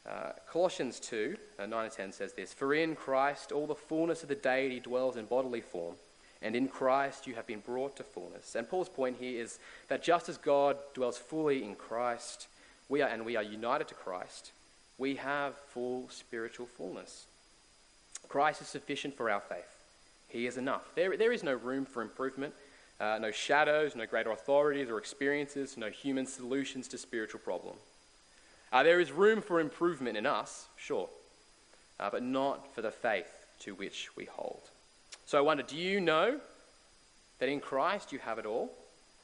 Uh, 0.08 0.32
Colossians 0.52 0.99
2, 0.99 1.38
uh, 1.60 1.65
9 1.65 1.86
and 1.86 1.93
10 1.93 2.12
says 2.12 2.34
this 2.34 2.54
For 2.54 2.73
in 2.73 2.95
Christ 2.95 3.52
all 3.52 3.67
the 3.67 3.76
fullness 3.76 4.23
of 4.23 4.30
the 4.30 4.36
deity 4.36 4.80
dwells 4.80 5.15
in 5.15 5.26
bodily 5.26 5.62
form, 5.62 5.95
and 6.41 6.56
in 6.56 6.67
Christ 6.67 7.26
you 7.26 7.36
have 7.36 7.47
been 7.47 7.62
brought 7.62 7.95
to 7.97 8.04
fullness. 8.04 8.56
And 8.56 8.69
Paul's 8.69 8.89
point 8.89 9.17
here 9.19 9.41
is 9.41 9.60
that 9.88 10.04
just 10.04 10.28
as 10.28 10.38
God 10.38 10.78
dwells 10.93 11.17
fully 11.17 11.63
in 11.63 11.76
Christ, 11.76 12.47
we 12.93 13.01
are, 13.01 13.10
and 13.10 13.25
we 13.25 13.36
are 13.36 13.41
united 13.41 13.88
to 13.88 13.95
Christ, 13.95 14.51
we 14.99 15.15
have 15.15 15.56
full 15.73 16.08
spiritual 16.12 16.67
fullness. 16.67 17.25
Christ 18.29 18.62
is 18.62 18.67
sufficient 18.67 19.17
for 19.17 19.32
our 19.32 19.39
faith. 19.39 19.65
He 20.29 20.45
is 20.45 20.58
enough. 20.58 20.84
There, 20.93 21.17
there 21.17 21.34
is 21.34 21.41
no 21.41 21.53
room 21.53 21.86
for 21.86 22.03
improvement, 22.03 22.53
uh, 22.99 23.17
no 23.19 23.32
shadows, 23.32 23.95
no 23.95 24.06
greater 24.06 24.29
authorities 24.29 24.91
or 24.91 24.99
experiences, 24.99 25.75
no 25.75 25.89
human 25.89 26.27
solutions 26.27 26.88
to 26.89 26.99
spiritual 26.99 27.39
problem. 27.39 27.73
Uh, 28.71 28.84
there 28.84 28.99
is 28.99 29.12
room 29.12 29.41
for 29.41 29.60
improvement 29.60 30.15
in 30.15 30.27
us, 30.27 30.67
sure, 30.77 31.10
uh, 31.99 32.12
but 32.12 32.21
not 32.21 32.75
for 32.75 32.84
the 32.84 32.91
faith 32.91 33.47
to 33.62 33.73
which 33.73 34.15
we 34.15 34.25
hold. 34.25 34.62
So 35.25 35.39
I 35.39 35.41
wonder 35.41 35.63
do 35.63 35.77
you 35.77 35.99
know 35.99 36.39
that 37.39 37.49
in 37.49 37.60
Christ 37.60 38.12
you 38.12 38.19
have 38.19 38.38
it 38.38 38.45
all? 38.45 38.71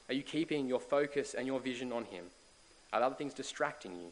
Are 0.07 0.15
you 0.15 0.23
keeping 0.23 0.67
your 0.67 0.79
focus 0.79 1.35
and 1.35 1.45
your 1.45 1.59
vision 1.59 1.91
on 1.91 2.05
Him? 2.05 2.25
Are 2.91 3.01
other 3.01 3.15
things 3.15 3.33
distracting 3.33 3.95
you? 3.95 4.11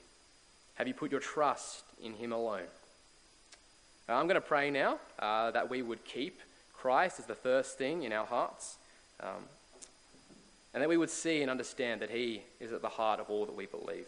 Have 0.76 0.88
you 0.88 0.94
put 0.94 1.12
your 1.12 1.20
trust 1.20 1.84
in 2.04 2.14
Him 2.14 2.32
alone? 2.32 2.68
Uh, 4.08 4.14
I'm 4.14 4.28
going 4.28 4.36
to 4.36 4.42
pray 4.42 4.70
now 4.70 5.00
uh, 5.20 5.52
that 5.52 5.70
we 5.70 5.82
would 5.82 6.06
keep 6.06 6.40
Christ 6.74 7.20
as 7.20 7.26
the 7.26 7.36
first 7.36 7.78
thing 7.78 8.04
in 8.04 8.14
our 8.14 8.26
hearts, 8.26 8.78
um, 9.22 9.44
and 10.74 10.84
that 10.84 10.90
we 10.90 10.98
would 10.98 11.10
see 11.10 11.42
and 11.42 11.50
understand 11.50 12.02
that 12.02 12.12
He 12.12 12.44
is 12.60 12.72
at 12.72 12.82
the 12.82 12.90
heart 12.90 13.20
of 13.20 13.30
all 13.30 13.46
that 13.46 13.56
we 13.56 13.66
believe. 13.66 14.08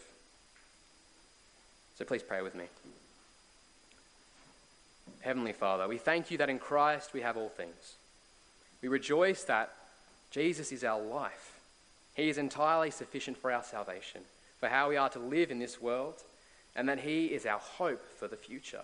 So 1.98 2.04
please 2.04 2.22
pray 2.22 2.40
with 2.40 2.54
me. 2.54 2.64
Heavenly 5.20 5.52
Father, 5.52 5.86
we 5.86 5.98
thank 5.98 6.30
you 6.30 6.38
that 6.38 6.48
in 6.48 6.58
Christ 6.58 7.12
we 7.12 7.20
have 7.20 7.36
all 7.36 7.50
things. 7.50 7.96
We 8.80 8.88
rejoice 8.88 9.44
that 9.44 9.70
Jesus 10.30 10.72
is 10.72 10.84
our 10.84 11.00
life. 11.00 11.58
He 12.14 12.28
is 12.28 12.38
entirely 12.38 12.90
sufficient 12.90 13.36
for 13.36 13.52
our 13.52 13.62
salvation, 13.62 14.22
for 14.60 14.68
how 14.68 14.90
we 14.90 14.96
are 14.96 15.08
to 15.08 15.18
live 15.18 15.50
in 15.50 15.58
this 15.58 15.80
world, 15.80 16.22
and 16.76 16.88
that 16.88 17.00
He 17.00 17.26
is 17.26 17.46
our 17.46 17.58
hope 17.58 18.04
for 18.18 18.28
the 18.28 18.36
future. 18.36 18.82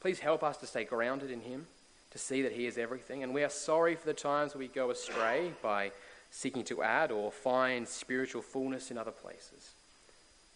Please 0.00 0.18
help 0.18 0.42
us 0.42 0.56
to 0.58 0.66
stay 0.66 0.84
grounded 0.84 1.30
in 1.30 1.40
Him, 1.40 1.66
to 2.10 2.18
see 2.18 2.42
that 2.42 2.52
He 2.52 2.66
is 2.66 2.76
everything. 2.76 3.22
And 3.22 3.32
we 3.32 3.44
are 3.44 3.48
sorry 3.48 3.94
for 3.94 4.04
the 4.06 4.12
times 4.14 4.54
we 4.54 4.68
go 4.68 4.90
astray 4.90 5.52
by 5.62 5.92
seeking 6.30 6.64
to 6.64 6.82
add 6.82 7.10
or 7.10 7.30
find 7.30 7.86
spiritual 7.86 8.42
fullness 8.42 8.90
in 8.90 8.98
other 8.98 9.10
places. 9.12 9.70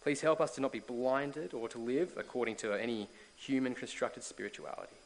Please 0.02 0.20
help 0.20 0.40
us 0.40 0.54
to 0.54 0.60
not 0.60 0.72
be 0.72 0.80
blinded 0.80 1.54
or 1.54 1.68
to 1.68 1.78
live 1.78 2.12
according 2.16 2.56
to 2.56 2.72
any 2.72 3.08
human 3.36 3.74
constructed 3.74 4.22
spirituality, 4.22 4.96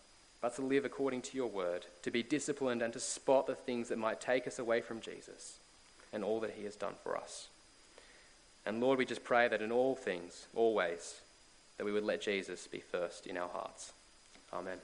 but 0.41 0.55
to 0.57 0.63
live 0.63 0.85
according 0.85 1.23
to 1.23 1.37
your 1.37 1.49
word, 1.49 1.87
to 2.03 2.11
be 2.11 2.23
disciplined 2.23 2.83
and 2.83 2.93
to 2.93 3.01
spot 3.01 3.47
the 3.47 3.55
things 3.55 3.89
that 3.89 3.99
might 3.99 4.21
take 4.21 4.47
us 4.47 4.59
away 4.59 4.81
from 4.81 5.01
Jesus. 5.01 5.59
and 6.13 6.25
all 6.25 6.41
that 6.41 6.55
he 6.57 6.65
has 6.65 6.77
done 6.77 6.95
for 7.03 7.17
us. 7.17 7.49
And 8.71 8.81
Lord, 8.81 8.99
we 9.01 9.05
just 9.05 9.25
pray 9.25 9.49
that 9.49 9.63
in 9.63 9.73
all 9.73 9.97
things, 9.97 10.47
always, 10.55 11.21
that 11.77 11.85
we 11.85 11.91
would 11.91 12.05
let 12.05 12.21
Jesus 12.21 12.69
be 12.69 12.79
first 12.79 13.27
in 13.27 13.37
our 13.37 13.49
hearts. 13.49 13.93
Amen. 14.53 14.79